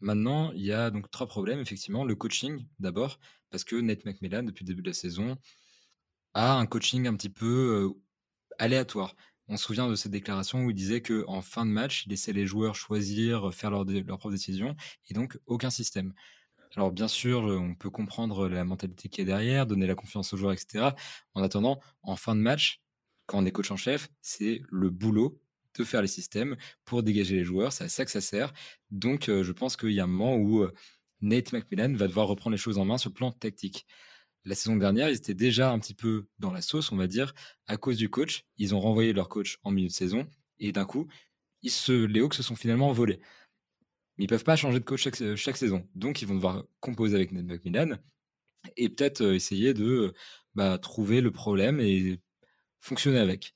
Maintenant, 0.00 0.52
il 0.52 0.62
y 0.62 0.72
a 0.72 0.90
donc 0.90 1.10
trois 1.10 1.26
problèmes, 1.26 1.60
effectivement. 1.60 2.04
Le 2.04 2.16
coaching, 2.16 2.66
d'abord, 2.80 3.20
parce 3.50 3.64
que 3.64 3.76
Nate 3.76 4.04
McMillan, 4.04 4.42
depuis 4.42 4.64
le 4.64 4.68
début 4.68 4.82
de 4.82 4.88
la 4.90 4.94
saison, 4.94 5.38
a 6.34 6.54
un 6.54 6.66
coaching 6.66 7.06
un 7.06 7.14
petit 7.14 7.28
peu 7.28 7.46
euh, 7.46 8.00
aléatoire. 8.58 9.14
On 9.48 9.56
se 9.56 9.64
souvient 9.64 9.88
de 9.88 9.94
cette 9.94 10.12
déclaration 10.12 10.64
où 10.64 10.70
il 10.70 10.74
disait 10.74 11.02
qu'en 11.02 11.42
fin 11.42 11.66
de 11.66 11.70
match, 11.70 12.04
il 12.06 12.10
laissait 12.10 12.32
les 12.32 12.46
joueurs 12.46 12.74
choisir, 12.74 13.52
faire 13.52 13.70
leurs 13.70 13.84
leur 13.84 14.18
propres 14.18 14.30
décisions, 14.30 14.74
et 15.08 15.14
donc 15.14 15.38
aucun 15.46 15.70
système. 15.70 16.14
Alors 16.74 16.90
bien 16.90 17.08
sûr, 17.08 17.42
on 17.42 17.74
peut 17.74 17.90
comprendre 17.90 18.48
la 18.48 18.64
mentalité 18.64 19.08
qui 19.08 19.20
est 19.20 19.24
derrière, 19.26 19.66
donner 19.66 19.86
la 19.86 19.94
confiance 19.94 20.32
aux 20.32 20.36
joueurs, 20.36 20.52
etc. 20.52 20.90
En 21.34 21.42
attendant, 21.42 21.80
en 22.02 22.16
fin 22.16 22.34
de 22.34 22.40
match, 22.40 22.80
quand 23.26 23.38
on 23.38 23.44
est 23.44 23.52
coach 23.52 23.70
en 23.70 23.76
chef, 23.76 24.08
c'est 24.22 24.62
le 24.70 24.88
boulot 24.90 25.41
de 25.78 25.84
faire 25.84 26.02
les 26.02 26.08
systèmes 26.08 26.56
pour 26.84 27.02
dégager 27.02 27.36
les 27.36 27.44
joueurs. 27.44 27.72
C'est 27.72 27.84
à 27.84 27.88
ça 27.88 28.04
que 28.04 28.10
ça 28.10 28.20
sert. 28.20 28.52
Donc, 28.90 29.24
je 29.26 29.52
pense 29.52 29.76
qu'il 29.76 29.92
y 29.92 30.00
a 30.00 30.04
un 30.04 30.06
moment 30.06 30.36
où 30.36 30.66
Nate 31.22 31.52
McMillan 31.52 31.94
va 31.94 32.08
devoir 32.08 32.28
reprendre 32.28 32.52
les 32.52 32.58
choses 32.58 32.78
en 32.78 32.84
main 32.84 32.98
sur 32.98 33.10
le 33.10 33.14
plan 33.14 33.32
tactique. 33.32 33.86
La 34.44 34.56
saison 34.56 34.76
dernière, 34.76 35.08
ils 35.08 35.16
étaient 35.16 35.34
déjà 35.34 35.70
un 35.70 35.78
petit 35.78 35.94
peu 35.94 36.26
dans 36.40 36.52
la 36.52 36.62
sauce, 36.62 36.90
on 36.90 36.96
va 36.96 37.06
dire, 37.06 37.32
à 37.68 37.76
cause 37.76 37.96
du 37.96 38.10
coach. 38.10 38.44
Ils 38.58 38.74
ont 38.74 38.80
renvoyé 38.80 39.12
leur 39.12 39.28
coach 39.28 39.58
en 39.62 39.70
milieu 39.70 39.88
de 39.88 39.92
saison 39.92 40.26
et 40.58 40.72
d'un 40.72 40.84
coup, 40.84 41.06
les 41.62 42.20
Hawks 42.20 42.34
se 42.34 42.42
sont 42.42 42.56
finalement 42.56 42.88
envolés. 42.88 43.20
Mais 44.18 44.24
ils 44.24 44.28
peuvent 44.28 44.44
pas 44.44 44.56
changer 44.56 44.80
de 44.80 44.84
coach 44.84 45.08
chaque, 45.36 45.56
saison. 45.56 45.88
Donc, 45.94 46.22
ils 46.22 46.28
vont 46.28 46.34
devoir 46.34 46.64
composer 46.80 47.14
avec 47.14 47.30
Nate 47.30 47.46
McMillan 47.46 47.98
et 48.76 48.88
peut-être 48.88 49.22
essayer 49.32 49.74
de 49.74 50.12
bah, 50.54 50.76
trouver 50.78 51.20
le 51.20 51.30
problème 51.30 51.80
et 51.80 52.20
fonctionner 52.80 53.18
avec. 53.18 53.54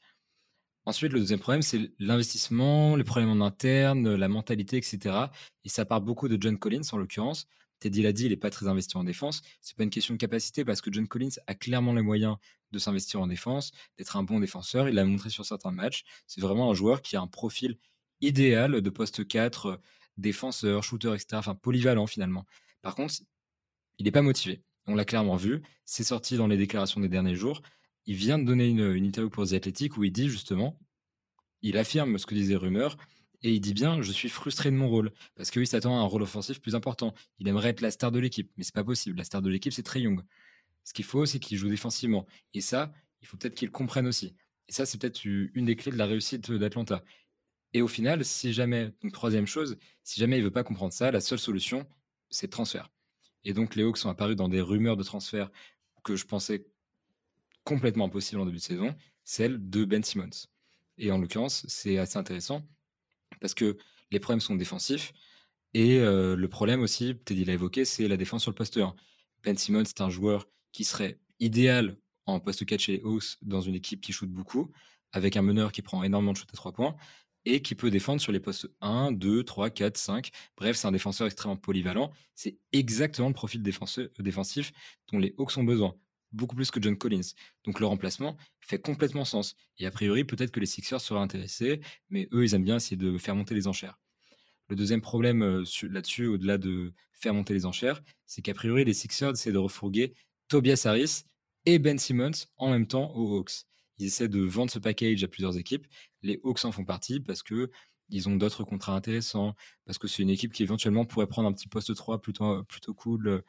Ensuite, 0.86 1.12
le 1.12 1.18
deuxième 1.18 1.40
problème, 1.40 1.62
c'est 1.62 1.90
l'investissement, 1.98 2.94
les 2.94 3.02
problèmes 3.02 3.30
en 3.30 3.44
interne, 3.44 4.14
la 4.14 4.28
mentalité, 4.28 4.76
etc. 4.76 5.16
Et 5.64 5.68
ça 5.68 5.84
part 5.84 6.00
beaucoup 6.00 6.28
de 6.28 6.40
John 6.40 6.56
Collins, 6.58 6.82
en 6.92 6.96
l'occurrence. 6.96 7.48
Teddy 7.80 8.02
l'a 8.02 8.12
dit, 8.12 8.26
il 8.26 8.30
n'est 8.30 8.36
pas 8.36 8.50
très 8.50 8.68
investi 8.68 8.96
en 8.96 9.02
défense. 9.02 9.42
C'est 9.60 9.76
pas 9.76 9.82
une 9.82 9.90
question 9.90 10.14
de 10.14 10.18
capacité 10.18 10.64
parce 10.64 10.80
que 10.80 10.92
John 10.92 11.08
Collins 11.08 11.40
a 11.48 11.56
clairement 11.56 11.92
les 11.92 12.02
moyens 12.02 12.36
de 12.70 12.78
s'investir 12.78 13.20
en 13.20 13.26
défense, 13.26 13.72
d'être 13.98 14.16
un 14.16 14.22
bon 14.22 14.38
défenseur. 14.38 14.88
Il 14.88 14.94
l'a 14.94 15.04
montré 15.04 15.28
sur 15.28 15.44
certains 15.44 15.72
matchs. 15.72 16.04
C'est 16.28 16.40
vraiment 16.40 16.70
un 16.70 16.74
joueur 16.74 17.02
qui 17.02 17.16
a 17.16 17.20
un 17.20 17.26
profil 17.26 17.78
idéal 18.20 18.80
de 18.80 18.90
poste 18.90 19.26
4, 19.26 19.80
défenseur, 20.18 20.84
shooter, 20.84 21.14
etc. 21.14 21.26
Enfin, 21.32 21.56
polyvalent 21.56 22.06
finalement. 22.06 22.46
Par 22.80 22.94
contre, 22.94 23.14
il 23.98 24.04
n'est 24.04 24.12
pas 24.12 24.22
motivé. 24.22 24.62
On 24.86 24.94
l'a 24.94 25.04
clairement 25.04 25.36
vu. 25.36 25.62
C'est 25.84 26.04
sorti 26.04 26.36
dans 26.36 26.46
les 26.46 26.56
déclarations 26.56 27.00
des 27.00 27.08
derniers 27.08 27.34
jours 27.34 27.60
il 28.06 28.16
vient 28.16 28.38
de 28.38 28.44
donner 28.44 28.68
une, 28.68 29.04
interview 29.04 29.30
pour 29.30 29.46
The 29.46 29.54
Athletic 29.54 29.96
où 29.96 30.04
il 30.04 30.12
dit 30.12 30.28
justement, 30.28 30.78
il 31.62 31.76
affirme 31.76 32.18
ce 32.18 32.26
que 32.26 32.34
disaient 32.34 32.56
rumeurs, 32.56 32.96
et 33.42 33.52
il 33.52 33.60
dit 33.60 33.74
bien, 33.74 34.00
je 34.02 34.12
suis 34.12 34.28
frustré 34.28 34.70
de 34.70 34.76
mon 34.76 34.88
rôle, 34.88 35.12
parce 35.34 35.50
qu'il 35.50 35.66
s'attend 35.66 35.98
à 35.98 36.00
un 36.00 36.06
rôle 36.06 36.22
offensif 36.22 36.60
plus 36.60 36.74
important. 36.74 37.14
Il 37.38 37.48
aimerait 37.48 37.68
être 37.70 37.80
la 37.80 37.90
star 37.90 38.10
de 38.10 38.18
l'équipe, 38.18 38.50
mais 38.56 38.64
c'est 38.64 38.74
pas 38.74 38.84
possible. 38.84 39.18
La 39.18 39.24
star 39.24 39.42
de 39.42 39.50
l'équipe, 39.50 39.72
c'est 39.72 39.82
très 39.82 40.00
young. 40.00 40.22
Ce 40.84 40.92
qu'il 40.94 41.04
faut, 41.04 41.26
c'est 41.26 41.38
qu'il 41.38 41.58
joue 41.58 41.68
défensivement. 41.68 42.26
Et 42.54 42.60
ça, 42.60 42.92
il 43.20 43.26
faut 43.26 43.36
peut-être 43.36 43.54
qu'il 43.54 43.70
comprenne 43.70 44.06
aussi. 44.06 44.34
Et 44.68 44.72
ça, 44.72 44.86
c'est 44.86 44.98
peut-être 44.98 45.24
une 45.24 45.66
des 45.66 45.76
clés 45.76 45.92
de 45.92 45.96
la 45.96 46.06
réussite 46.06 46.50
d'Atlanta. 46.50 47.04
Et 47.72 47.82
au 47.82 47.88
final, 47.88 48.24
si 48.24 48.52
jamais, 48.52 48.92
donc 49.02 49.12
troisième 49.12 49.46
chose, 49.46 49.76
si 50.02 50.18
jamais 50.18 50.38
il 50.38 50.44
veut 50.44 50.50
pas 50.50 50.64
comprendre 50.64 50.92
ça, 50.92 51.10
la 51.10 51.20
seule 51.20 51.38
solution, 51.38 51.86
c'est 52.30 52.46
le 52.46 52.52
transfert. 52.52 52.90
Et 53.44 53.52
donc 53.52 53.74
les 53.74 53.82
Hawks 53.82 53.98
sont 53.98 54.08
apparus 54.08 54.36
dans 54.36 54.48
des 54.48 54.60
rumeurs 54.60 54.96
de 54.96 55.02
transfert 55.02 55.50
que 56.02 56.16
je 56.16 56.24
pensais 56.24 56.66
complètement 57.66 58.06
impossible 58.06 58.40
en 58.40 58.46
début 58.46 58.58
de 58.58 58.62
saison, 58.62 58.94
celle 59.24 59.68
de 59.68 59.84
Ben 59.84 60.02
Simmons. 60.02 60.46
Et 60.98 61.10
en 61.10 61.18
l'occurrence, 61.18 61.66
c'est 61.68 61.98
assez 61.98 62.16
intéressant 62.16 62.62
parce 63.40 63.54
que 63.54 63.76
les 64.12 64.20
problèmes 64.20 64.40
sont 64.40 64.54
défensifs. 64.54 65.12
Et 65.74 65.98
euh, 65.98 66.36
le 66.36 66.48
problème 66.48 66.80
aussi, 66.80 67.16
Teddy 67.24 67.44
l'a 67.44 67.54
évoqué, 67.54 67.84
c'est 67.84 68.08
la 68.08 68.16
défense 68.16 68.42
sur 68.42 68.52
le 68.52 68.54
poste 68.54 68.78
1. 68.78 68.94
Ben 69.42 69.56
Simmons, 69.58 69.84
c'est 69.84 70.00
un 70.00 70.08
joueur 70.08 70.46
qui 70.72 70.84
serait 70.84 71.18
idéal 71.40 71.98
en 72.24 72.40
poste 72.40 72.64
4 72.64 72.80
chez 72.80 72.92
les 72.92 73.02
Hawks 73.02 73.36
dans 73.42 73.60
une 73.60 73.74
équipe 73.74 74.00
qui 74.00 74.12
shoot 74.12 74.30
beaucoup, 74.30 74.70
avec 75.12 75.36
un 75.36 75.42
meneur 75.42 75.72
qui 75.72 75.82
prend 75.82 76.02
énormément 76.04 76.32
de 76.32 76.38
shoot 76.38 76.48
à 76.50 76.56
3 76.56 76.72
points 76.72 76.96
et 77.44 77.62
qui 77.62 77.74
peut 77.74 77.90
défendre 77.90 78.20
sur 78.20 78.32
les 78.32 78.40
postes 78.40 78.68
1, 78.80 79.12
2, 79.12 79.42
3, 79.42 79.70
4, 79.70 79.96
5. 79.96 80.30
Bref, 80.56 80.76
c'est 80.76 80.86
un 80.86 80.92
défenseur 80.92 81.26
extrêmement 81.26 81.56
polyvalent. 81.56 82.12
C'est 82.34 82.58
exactement 82.72 83.28
le 83.28 83.34
profil 83.34 83.62
défensif 83.62 84.72
dont 85.12 85.18
les 85.18 85.34
Hawks 85.38 85.56
ont 85.56 85.64
besoin, 85.64 85.94
beaucoup 86.32 86.56
plus 86.56 86.70
que 86.70 86.80
John 86.82 86.96
Collins. 86.96 87.32
Donc 87.64 87.80
le 87.80 87.86
remplacement 87.86 88.36
fait 88.60 88.80
complètement 88.80 89.24
sens. 89.24 89.56
Et 89.78 89.86
a 89.86 89.90
priori, 89.90 90.24
peut-être 90.24 90.50
que 90.50 90.60
les 90.60 90.66
Sixers 90.66 91.00
seraient 91.00 91.20
intéressés, 91.20 91.80
mais 92.10 92.28
eux, 92.32 92.44
ils 92.44 92.54
aiment 92.54 92.64
bien 92.64 92.76
essayer 92.76 92.96
de 92.96 93.18
faire 93.18 93.34
monter 93.34 93.54
les 93.54 93.66
enchères. 93.68 93.98
Le 94.68 94.76
deuxième 94.76 95.00
problème 95.00 95.42
euh, 95.42 95.64
là-dessus, 95.82 96.26
au-delà 96.26 96.58
de 96.58 96.92
faire 97.12 97.34
monter 97.34 97.54
les 97.54 97.66
enchères, 97.66 98.02
c'est 98.26 98.42
qu'a 98.42 98.54
priori, 98.54 98.84
les 98.84 98.94
Sixers 98.94 99.32
essaient 99.32 99.52
de 99.52 99.58
refourguer 99.58 100.14
Tobias 100.48 100.82
Harris 100.84 101.24
et 101.64 101.78
Ben 101.78 101.98
Simmons 101.98 102.46
en 102.56 102.70
même 102.70 102.86
temps 102.86 103.14
aux 103.14 103.38
Hawks. 103.38 103.64
Ils 103.98 104.06
essaient 104.06 104.28
de 104.28 104.40
vendre 104.40 104.70
ce 104.70 104.78
package 104.78 105.24
à 105.24 105.28
plusieurs 105.28 105.56
équipes. 105.56 105.86
Les 106.22 106.40
Hawks 106.44 106.64
en 106.64 106.72
font 106.72 106.84
partie 106.84 107.20
parce 107.20 107.42
que 107.42 107.70
ils 108.08 108.28
ont 108.28 108.36
d'autres 108.36 108.62
contrats 108.62 108.94
intéressants, 108.94 109.54
parce 109.84 109.98
que 109.98 110.06
c'est 110.06 110.22
une 110.22 110.30
équipe 110.30 110.52
qui 110.52 110.62
éventuellement 110.62 111.04
pourrait 111.04 111.26
prendre 111.26 111.48
un 111.48 111.52
petit 111.52 111.68
poste 111.68 111.94
3 111.94 112.20
plutôt, 112.20 112.62
plutôt 112.64 112.94
cool 112.94 113.28
euh, 113.28 113.40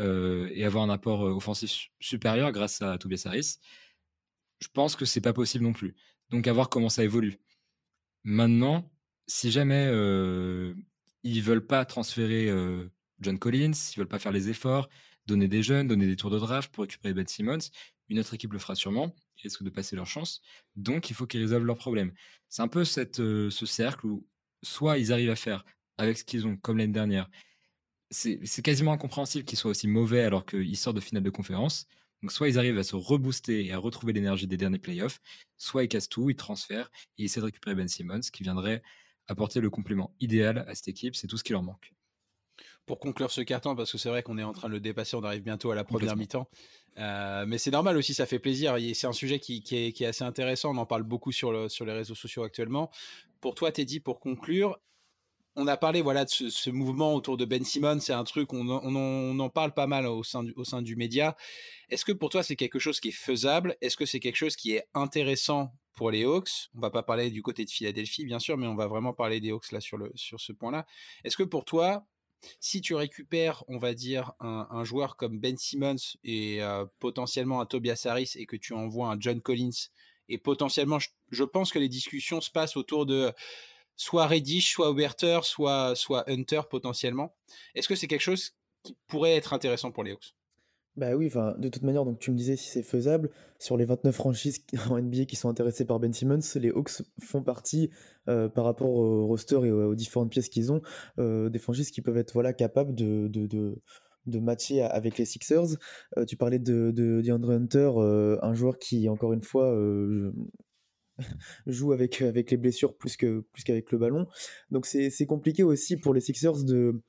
et 0.00 0.64
avoir 0.64 0.84
un 0.84 0.90
apport 0.90 1.26
euh, 1.26 1.32
offensif 1.32 1.88
supérieur 2.00 2.52
grâce 2.52 2.82
à 2.82 2.98
Tobias 2.98 3.22
Harris. 3.26 3.58
Je 4.60 4.68
pense 4.72 4.96
que 4.96 5.04
c'est 5.04 5.20
pas 5.20 5.32
possible 5.32 5.64
non 5.64 5.72
plus. 5.72 5.94
Donc 6.30 6.46
à 6.46 6.52
voir 6.52 6.68
comment 6.68 6.88
ça 6.88 7.04
évolue. 7.04 7.38
Maintenant, 8.24 8.90
si 9.26 9.50
jamais 9.50 9.86
euh, 9.88 10.74
ils 11.22 11.42
veulent 11.42 11.66
pas 11.66 11.84
transférer 11.84 12.48
euh, 12.48 12.90
John 13.20 13.38
Collins, 13.38 13.72
ils 13.72 13.98
veulent 13.98 14.08
pas 14.08 14.18
faire 14.18 14.32
les 14.32 14.48
efforts, 14.50 14.88
donner 15.26 15.48
des 15.48 15.62
jeunes, 15.62 15.88
donner 15.88 16.06
des 16.06 16.16
tours 16.16 16.30
de 16.30 16.38
draft 16.38 16.72
pour 16.72 16.82
récupérer 16.82 17.14
Ben 17.14 17.26
Simmons, 17.26 17.70
une 18.08 18.18
autre 18.18 18.34
équipe 18.34 18.52
le 18.52 18.58
fera 18.58 18.74
sûrement 18.74 19.14
risquent 19.42 19.62
de 19.62 19.70
passer 19.70 19.96
leur 19.96 20.06
chance. 20.06 20.40
Donc, 20.76 21.10
il 21.10 21.14
faut 21.14 21.26
qu'ils 21.26 21.40
résolvent 21.40 21.64
leurs 21.64 21.78
problèmes. 21.78 22.12
C'est 22.48 22.62
un 22.62 22.68
peu 22.68 22.82
euh, 22.82 23.50
ce 23.50 23.66
cercle 23.66 24.06
où 24.06 24.26
soit 24.62 24.98
ils 24.98 25.12
arrivent 25.12 25.30
à 25.30 25.36
faire 25.36 25.64
avec 25.98 26.18
ce 26.18 26.24
qu'ils 26.24 26.46
ont, 26.46 26.56
comme 26.56 26.78
l'année 26.78 26.92
dernière. 26.92 27.28
C'est 28.10 28.62
quasiment 28.62 28.92
incompréhensible 28.92 29.44
qu'ils 29.44 29.58
soient 29.58 29.70
aussi 29.70 29.86
mauvais 29.86 30.22
alors 30.22 30.44
qu'ils 30.44 30.76
sortent 30.76 30.96
de 30.96 31.00
finale 31.00 31.22
de 31.22 31.30
conférence. 31.30 31.86
Donc, 32.22 32.32
soit 32.32 32.48
ils 32.48 32.58
arrivent 32.58 32.78
à 32.78 32.82
se 32.82 32.96
rebooster 32.96 33.64
et 33.64 33.72
à 33.72 33.78
retrouver 33.78 34.12
l'énergie 34.12 34.46
des 34.46 34.56
derniers 34.56 34.78
playoffs, 34.78 35.20
soit 35.56 35.84
ils 35.84 35.88
cassent 35.88 36.08
tout, 36.08 36.28
ils 36.28 36.36
transfèrent 36.36 36.90
et 37.16 37.22
ils 37.22 37.24
essaient 37.26 37.40
de 37.40 37.46
récupérer 37.46 37.74
Ben 37.74 37.88
Simmons, 37.88 38.20
qui 38.32 38.42
viendrait 38.42 38.82
apporter 39.26 39.60
le 39.60 39.70
complément 39.70 40.12
idéal 40.20 40.64
à 40.68 40.74
cette 40.74 40.88
équipe. 40.88 41.14
C'est 41.14 41.28
tout 41.28 41.38
ce 41.38 41.44
qui 41.44 41.52
leur 41.52 41.62
manque 41.62 41.92
pour 42.90 42.98
conclure 42.98 43.30
ce 43.30 43.40
carton, 43.40 43.76
parce 43.76 43.92
que 43.92 43.98
c'est 43.98 44.08
vrai 44.08 44.24
qu'on 44.24 44.36
est 44.36 44.42
en 44.42 44.52
train 44.52 44.66
de 44.66 44.72
le 44.72 44.80
dépasser, 44.80 45.14
on 45.14 45.22
arrive 45.22 45.44
bientôt 45.44 45.70
à 45.70 45.76
la 45.76 45.84
première 45.84 46.16
mi-temps. 46.16 46.48
Euh, 46.98 47.44
mais 47.46 47.56
c'est 47.56 47.70
normal 47.70 47.96
aussi, 47.96 48.14
ça 48.14 48.26
fait 48.26 48.40
plaisir. 48.40 48.76
C'est 48.94 49.06
un 49.06 49.12
sujet 49.12 49.38
qui, 49.38 49.62
est, 49.70 50.04
assez 50.04 50.24
intéressant. 50.24 50.74
On 50.74 50.76
en 50.76 50.86
parle 50.86 51.04
beaucoup 51.04 51.30
sur, 51.30 51.52
les 51.52 51.92
réseaux 51.92 52.16
sociaux 52.16 52.42
actuellement. 52.42 52.90
Pour 53.40 53.54
toi, 53.54 53.70
Teddy, 53.70 54.00
pour 54.00 54.18
conclure, 54.18 54.76
on 55.56 55.66
a 55.66 55.76
parlé 55.76 56.00
voilà 56.00 56.24
de 56.24 56.30
ce, 56.30 56.70
mouvement 56.70 57.14
autour 57.14 57.36
de 57.36 57.44
Ben 57.44 57.64
Simmons. 57.64 58.00
C'est 58.00 58.12
un 58.12 58.24
truc, 58.24 58.52
on, 58.52 59.38
en 59.38 59.48
parle 59.48 59.72
pas 59.72 59.86
mal 59.86 60.06
au 60.06 60.22
sein 60.22 60.42
du, 60.82 60.96
média. 60.96 61.36
Est-ce 61.88 62.04
que 62.04 62.12
pour 62.12 62.30
toi, 62.30 62.42
c'est 62.42 62.56
quelque 62.56 62.78
chose 62.78 63.00
qui 63.00 63.08
est 63.08 63.12
faisable? 63.12 63.76
Est-ce 63.80 63.96
que 63.96 64.06
c'est 64.06 64.20
quelque 64.20 64.36
chose 64.36 64.56
qui 64.56 64.72
est 64.72 64.84
intéressant 64.94 65.72
pour 65.94 66.10
les 66.10 66.24
Hawks? 66.24 66.70
On 66.74 66.80
va 66.80 66.90
pas 66.90 67.02
parler 67.02 67.30
du 67.30 67.42
côté 67.42 67.64
de 67.64 67.70
Philadelphie, 67.70 68.24
bien 68.24 68.38
sûr, 68.38 68.56
mais 68.56 68.66
on 68.66 68.76
va 68.76 68.86
vraiment 68.86 69.12
parler 69.12 69.40
des 69.40 69.50
Hawks 69.50 69.72
là 69.72 69.80
sur, 69.80 69.98
sur 70.14 70.40
ce 70.40 70.52
point-là. 70.52 70.86
Est-ce 71.24 71.36
que 71.36 71.42
pour 71.42 71.64
toi, 71.64 72.06
si 72.58 72.80
tu 72.80 72.94
récupères, 72.94 73.64
on 73.68 73.78
va 73.78 73.94
dire, 73.94 74.32
un, 74.40 74.84
joueur 74.84 75.16
comme 75.16 75.38
Ben 75.38 75.56
Simmons 75.56 76.16
et 76.24 76.62
euh, 76.62 76.86
potentiellement 76.98 77.60
un 77.60 77.66
Tobias 77.66 78.06
Harris 78.08 78.32
et 78.36 78.46
que 78.46 78.56
tu 78.56 78.72
envoies 78.72 79.08
un 79.08 79.16
John 79.18 79.40
Collins, 79.40 79.88
et 80.30 80.38
potentiellement, 80.38 80.98
je, 81.30 81.44
pense 81.44 81.72
que 81.72 81.78
les 81.78 81.88
discussions 81.88 82.40
se 82.40 82.50
passent 82.50 82.76
autour 82.76 83.04
de 83.04 83.32
soit 84.00 84.26
Reddish, 84.26 84.72
soit 84.72 84.88
Oberter, 84.88 85.40
soit, 85.42 86.24
Hunter 86.26 86.62
potentiellement. 86.70 87.36
Est-ce 87.74 87.86
que 87.86 87.94
c'est 87.94 88.06
quelque 88.06 88.22
chose 88.22 88.52
qui 88.82 88.96
pourrait 89.06 89.36
être 89.36 89.52
intéressant 89.52 89.92
pour 89.92 90.04
les 90.04 90.12
Hawks? 90.12 90.34
Bah 90.96 91.14
oui, 91.14 91.28
de 91.28 91.68
toute 91.68 91.82
manière, 91.82 92.06
donc 92.06 92.18
tu 92.18 92.30
me 92.30 92.36
disais 92.36 92.56
si 92.56 92.70
c'est 92.70 92.82
faisable. 92.82 93.30
Sur 93.58 93.76
les 93.76 93.84
29 93.84 94.14
franchises 94.14 94.64
en 94.90 94.98
NBA 94.98 95.26
qui 95.26 95.36
sont 95.36 95.50
intéressées 95.50 95.84
par 95.84 96.00
Ben 96.00 96.14
Simmons, 96.14 96.40
les 96.54 96.70
Hawks 96.70 97.02
font 97.22 97.42
partie, 97.42 97.90
euh, 98.28 98.48
par 98.48 98.64
rapport 98.64 98.88
au 98.88 99.26
roster 99.26 99.60
et 99.64 99.70
aux, 99.70 99.94
différentes 99.94 100.30
pièces 100.30 100.48
qu'ils 100.48 100.72
ont, 100.72 100.80
euh, 101.18 101.50
des 101.50 101.58
franchises 101.58 101.90
qui 101.90 102.00
peuvent 102.00 102.16
être 102.16 102.32
voilà, 102.32 102.54
capables 102.54 102.94
de, 102.94 103.28
de, 103.28 103.46
de, 104.26 104.38
matcher 104.40 104.80
avec 104.80 105.18
les 105.18 105.26
Sixers. 105.26 105.76
Euh, 106.16 106.24
tu 106.24 106.38
parlais 106.38 106.58
de, 106.58 106.90
de 106.90 107.30
Hunter, 107.30 107.90
un 108.42 108.54
joueur 108.54 108.78
qui, 108.78 109.10
encore 109.10 109.34
une 109.34 109.42
fois, 109.42 109.74
joue 111.66 111.92
avec, 111.92 112.22
avec 112.22 112.50
les 112.50 112.56
blessures 112.56 112.96
plus 112.96 113.16
que 113.16 113.44
plus 113.52 113.64
qu'avec 113.64 113.90
le 113.92 113.98
ballon. 113.98 114.26
Donc 114.70 114.86
c'est 114.86 115.26
compliqué 115.26 115.62
aussi 115.62 115.96
pour 115.96 116.14
les 116.14 116.20
Sixers 116.20 116.64
de, 116.64 117.00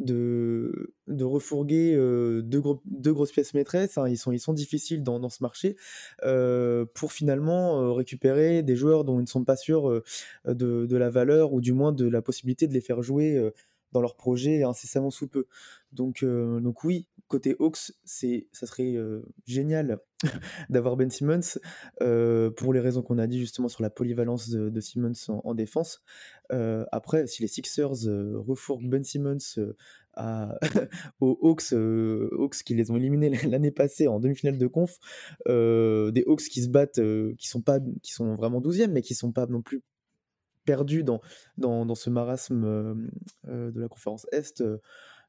de, 0.00 0.94
de 1.08 1.24
refourguer 1.24 1.94
euh, 1.94 2.42
deux, 2.42 2.62
deux, 2.86 3.12
grosses 3.12 3.32
pièces 3.32 3.54
maîtresses. 3.54 3.98
Hein. 3.98 4.08
ils, 4.08 4.16
sont, 4.16 4.32
ils 4.32 4.40
sont 4.40 4.54
difficiles 4.54 5.02
dans, 5.02 5.20
dans 5.20 5.28
ce 5.28 5.42
marché 5.42 5.76
euh, 6.24 6.86
pour 6.94 7.12
finalement 7.12 7.80
euh, 7.80 7.92
récupérer 7.92 8.62
des 8.62 8.76
joueurs 8.76 9.04
dont 9.04 9.18
ils 9.18 9.24
ne 9.24 9.28
sont 9.28 9.44
pas 9.44 9.56
sûrs 9.56 10.02
de, 10.46 10.86
de, 10.86 10.96
la 10.96 11.10
valeur 11.10 11.52
ou 11.52 11.60
du 11.60 11.72
moins 11.72 11.92
de 11.92 12.08
la 12.08 12.22
possibilité 12.22 12.66
de 12.66 12.72
les 12.72 12.80
faire 12.80 13.02
jouer 13.02 13.50
dans 13.92 14.00
leur 14.00 14.16
projet 14.16 14.62
incessamment 14.62 15.10
sous 15.10 15.28
peu. 15.28 15.46
Donc, 15.92 16.24
donc 16.24 16.84
oui, 16.84 17.06
côté 17.30 17.54
Hawks, 17.60 17.92
c'est, 18.04 18.48
ça 18.52 18.66
serait 18.66 18.96
génial 19.46 20.00
d'avoir 20.68 20.96
Ben 20.96 21.08
Simmons 21.10 21.58
pour 22.56 22.74
les 22.74 22.80
raisons 22.80 23.02
qu'on 23.02 23.18
a 23.18 23.26
dit 23.26 23.38
justement 23.38 23.68
sur 23.68 23.82
la 23.82 23.88
polyvalence 23.88 24.50
de, 24.50 24.80
Simmons 24.80 25.12
en, 25.28 25.54
défense. 25.54 26.02
après, 26.50 27.26
si 27.26 27.40
les 27.40 27.48
Sixers 27.48 28.04
refourguent 28.34 28.90
Ben 28.90 29.04
Simmons 29.04 29.38
aux 31.20 31.38
Hawks, 31.40 31.72
Hawks 31.72 32.62
qui 32.64 32.74
les 32.74 32.90
ont 32.90 32.96
éliminés 32.96 33.30
l'année 33.48 33.70
passée 33.70 34.08
en 34.08 34.18
demi-finale 34.18 34.58
de 34.58 34.66
conf, 34.66 34.98
des 35.46 36.24
Hawks 36.26 36.42
qui 36.42 36.62
se 36.62 36.68
battent, 36.68 37.00
qui 37.38 37.48
sont 37.48 37.62
pas, 37.62 37.78
qui 38.02 38.12
sont 38.12 38.34
vraiment 38.34 38.60
12e, 38.60 38.90
mais 38.90 39.02
qui 39.02 39.14
sont 39.14 39.32
pas 39.32 39.46
non 39.46 39.62
plus 39.62 39.82
perdus 40.64 41.04
dans, 41.04 41.20
dans 41.56 41.94
ce 41.94 42.10
marasme 42.10 43.08
de 43.44 43.80
la 43.80 43.88
conférence 43.88 44.26
Est 44.32 44.62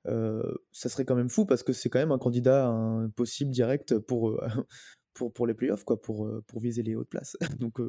ça 0.06 0.90
serait 0.90 1.06
quand 1.06 1.16
même 1.16 1.30
fou 1.30 1.46
parce 1.46 1.64
que 1.64 1.74
c'est 1.74 1.90
quand 1.90 2.00
même 2.00 2.12
un 2.12 2.18
candidat 2.18 2.74
possible 3.16 3.52
direct 3.52 3.98
pour, 4.00 4.42
pour, 5.14 5.32
pour 5.34 5.48
les 5.48 5.54
playoffs, 5.54 5.84
quoi, 5.84 6.02
pour, 6.02 6.30
pour 6.48 6.60
viser 6.62 6.84
les 6.84 6.96
hautes 6.96 7.10
places. 7.10 7.38
Donc, 7.60 7.80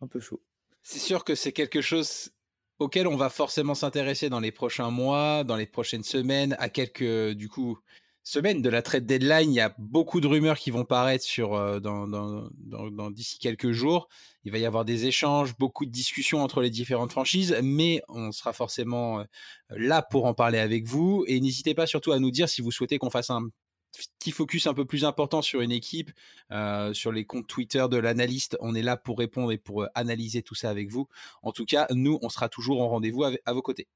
un 0.00 0.06
peu 0.06 0.20
chaud. 0.20 0.42
C'est 0.82 0.98
sûr 0.98 1.24
que 1.24 1.34
c'est 1.34 1.52
quelque 1.52 1.80
chose 1.80 2.30
auquel 2.78 3.06
on 3.06 3.16
va 3.16 3.30
forcément 3.30 3.74
s'intéresser 3.74 4.28
dans 4.28 4.40
les 4.40 4.52
prochains 4.52 4.90
mois, 4.90 5.44
dans 5.44 5.56
les 5.56 5.66
prochaines 5.66 6.02
semaines, 6.02 6.56
à 6.58 6.68
quelques, 6.68 7.30
du 7.30 7.48
coup, 7.48 7.78
semaine 8.24 8.62
de 8.62 8.70
la 8.70 8.82
trade 8.82 9.04
deadline, 9.04 9.52
il 9.52 9.54
y 9.54 9.60
a 9.60 9.74
beaucoup 9.78 10.20
de 10.20 10.26
rumeurs 10.26 10.58
qui 10.58 10.70
vont 10.70 10.84
paraître 10.84 11.26
euh, 11.38 11.78
dans, 11.78 13.10
d'ici 13.10 13.38
quelques 13.38 13.70
jours. 13.70 14.08
Il 14.44 14.52
va 14.52 14.58
y 14.58 14.64
avoir 14.64 14.84
des 14.84 15.06
échanges, 15.06 15.56
beaucoup 15.58 15.84
de 15.84 15.90
discussions 15.90 16.42
entre 16.42 16.62
les 16.62 16.70
différentes 16.70 17.12
franchises, 17.12 17.56
mais 17.62 18.02
on 18.08 18.32
sera 18.32 18.52
forcément 18.54 19.20
euh, 19.20 19.24
là 19.70 20.02
pour 20.02 20.24
en 20.24 20.34
parler 20.34 20.58
avec 20.58 20.86
vous. 20.86 21.24
Et 21.28 21.38
n'hésitez 21.40 21.74
pas 21.74 21.86
surtout 21.86 22.12
à 22.12 22.18
nous 22.18 22.30
dire 22.30 22.48
si 22.48 22.62
vous 22.62 22.72
souhaitez 22.72 22.98
qu'on 22.98 23.10
fasse 23.10 23.30
un 23.30 23.48
petit 24.18 24.32
focus 24.32 24.66
un 24.66 24.74
peu 24.74 24.86
plus 24.86 25.04
important 25.04 25.40
sur 25.40 25.60
une 25.60 25.70
équipe, 25.70 26.10
euh, 26.50 26.92
sur 26.94 27.12
les 27.12 27.26
comptes 27.26 27.46
Twitter 27.46 27.84
de 27.90 27.98
l'analyste. 27.98 28.56
On 28.60 28.74
est 28.74 28.82
là 28.82 28.96
pour 28.96 29.18
répondre 29.18 29.52
et 29.52 29.58
pour 29.58 29.86
analyser 29.94 30.42
tout 30.42 30.54
ça 30.54 30.70
avec 30.70 30.90
vous. 30.90 31.08
En 31.42 31.52
tout 31.52 31.66
cas, 31.66 31.86
nous, 31.90 32.18
on 32.22 32.30
sera 32.30 32.48
toujours 32.48 32.80
en 32.80 32.88
rendez-vous 32.88 33.22
à 33.22 33.52
vos 33.52 33.62
côtés. 33.62 33.86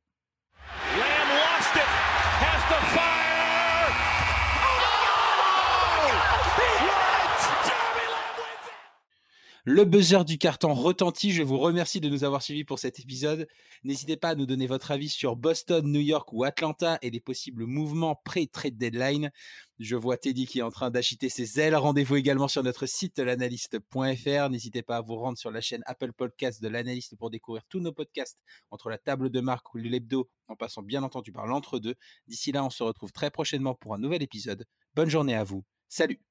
Le 9.71 9.85
buzzer 9.85 10.25
du 10.25 10.39
carton 10.39 10.73
retentit. 10.73 11.31
Je 11.31 11.43
vous 11.43 11.59
remercie 11.59 12.01
de 12.01 12.09
nous 12.09 12.25
avoir 12.25 12.41
suivis 12.41 12.65
pour 12.65 12.79
cet 12.79 13.01
épisode. 13.01 13.47
N'hésitez 13.85 14.17
pas 14.17 14.31
à 14.31 14.35
nous 14.35 14.47
donner 14.47 14.67
votre 14.67 14.93
avis 14.93 15.11
sur 15.11 15.37
Boston, 15.37 15.87
New 15.87 16.01
York 16.01 16.33
ou 16.33 16.45
Atlanta 16.45 16.99
et 17.03 17.11
les 17.11 17.21
possibles 17.21 17.67
mouvements 17.67 18.19
pré-trade 18.25 18.79
deadline. 18.79 19.31
Je 19.79 19.95
vois 19.95 20.17
Teddy 20.17 20.47
qui 20.47 20.61
est 20.61 20.63
en 20.63 20.71
train 20.71 20.91
d'agiter 20.91 21.29
ses 21.29 21.61
ailes. 21.61 21.77
Rendez-vous 21.77 22.17
également 22.17 22.49
sur 22.49 22.63
notre 22.63 22.87
site 22.87 23.19
l'analyste.fr. 23.19 24.49
N'hésitez 24.49 24.81
pas 24.81 24.97
à 24.97 25.01
vous 25.03 25.17
rendre 25.17 25.37
sur 25.37 25.51
la 25.51 25.61
chaîne 25.61 25.83
Apple 25.85 26.15
Podcast 26.15 26.63
de 26.63 26.69
l'analyste 26.69 27.17
pour 27.17 27.29
découvrir 27.29 27.63
tous 27.69 27.81
nos 27.81 27.93
podcasts 27.93 28.39
entre 28.71 28.89
la 28.89 28.97
table 28.97 29.29
de 29.29 29.41
marque 29.43 29.75
ou 29.75 29.77
l'hebdo, 29.77 30.31
en 30.47 30.57
passant 30.57 30.81
bien 30.81 31.03
entendu 31.03 31.31
par 31.31 31.47
l'entre-deux. 31.47 31.97
D'ici 32.27 32.53
là, 32.53 32.65
on 32.65 32.71
se 32.71 32.83
retrouve 32.83 33.13
très 33.13 33.31
prochainement 33.31 33.75
pour 33.75 33.93
un 33.93 33.99
nouvel 33.99 34.23
épisode. 34.23 34.65
Bonne 34.95 35.11
journée 35.11 35.35
à 35.35 35.45
vous. 35.45 35.63
Salut 35.91 36.23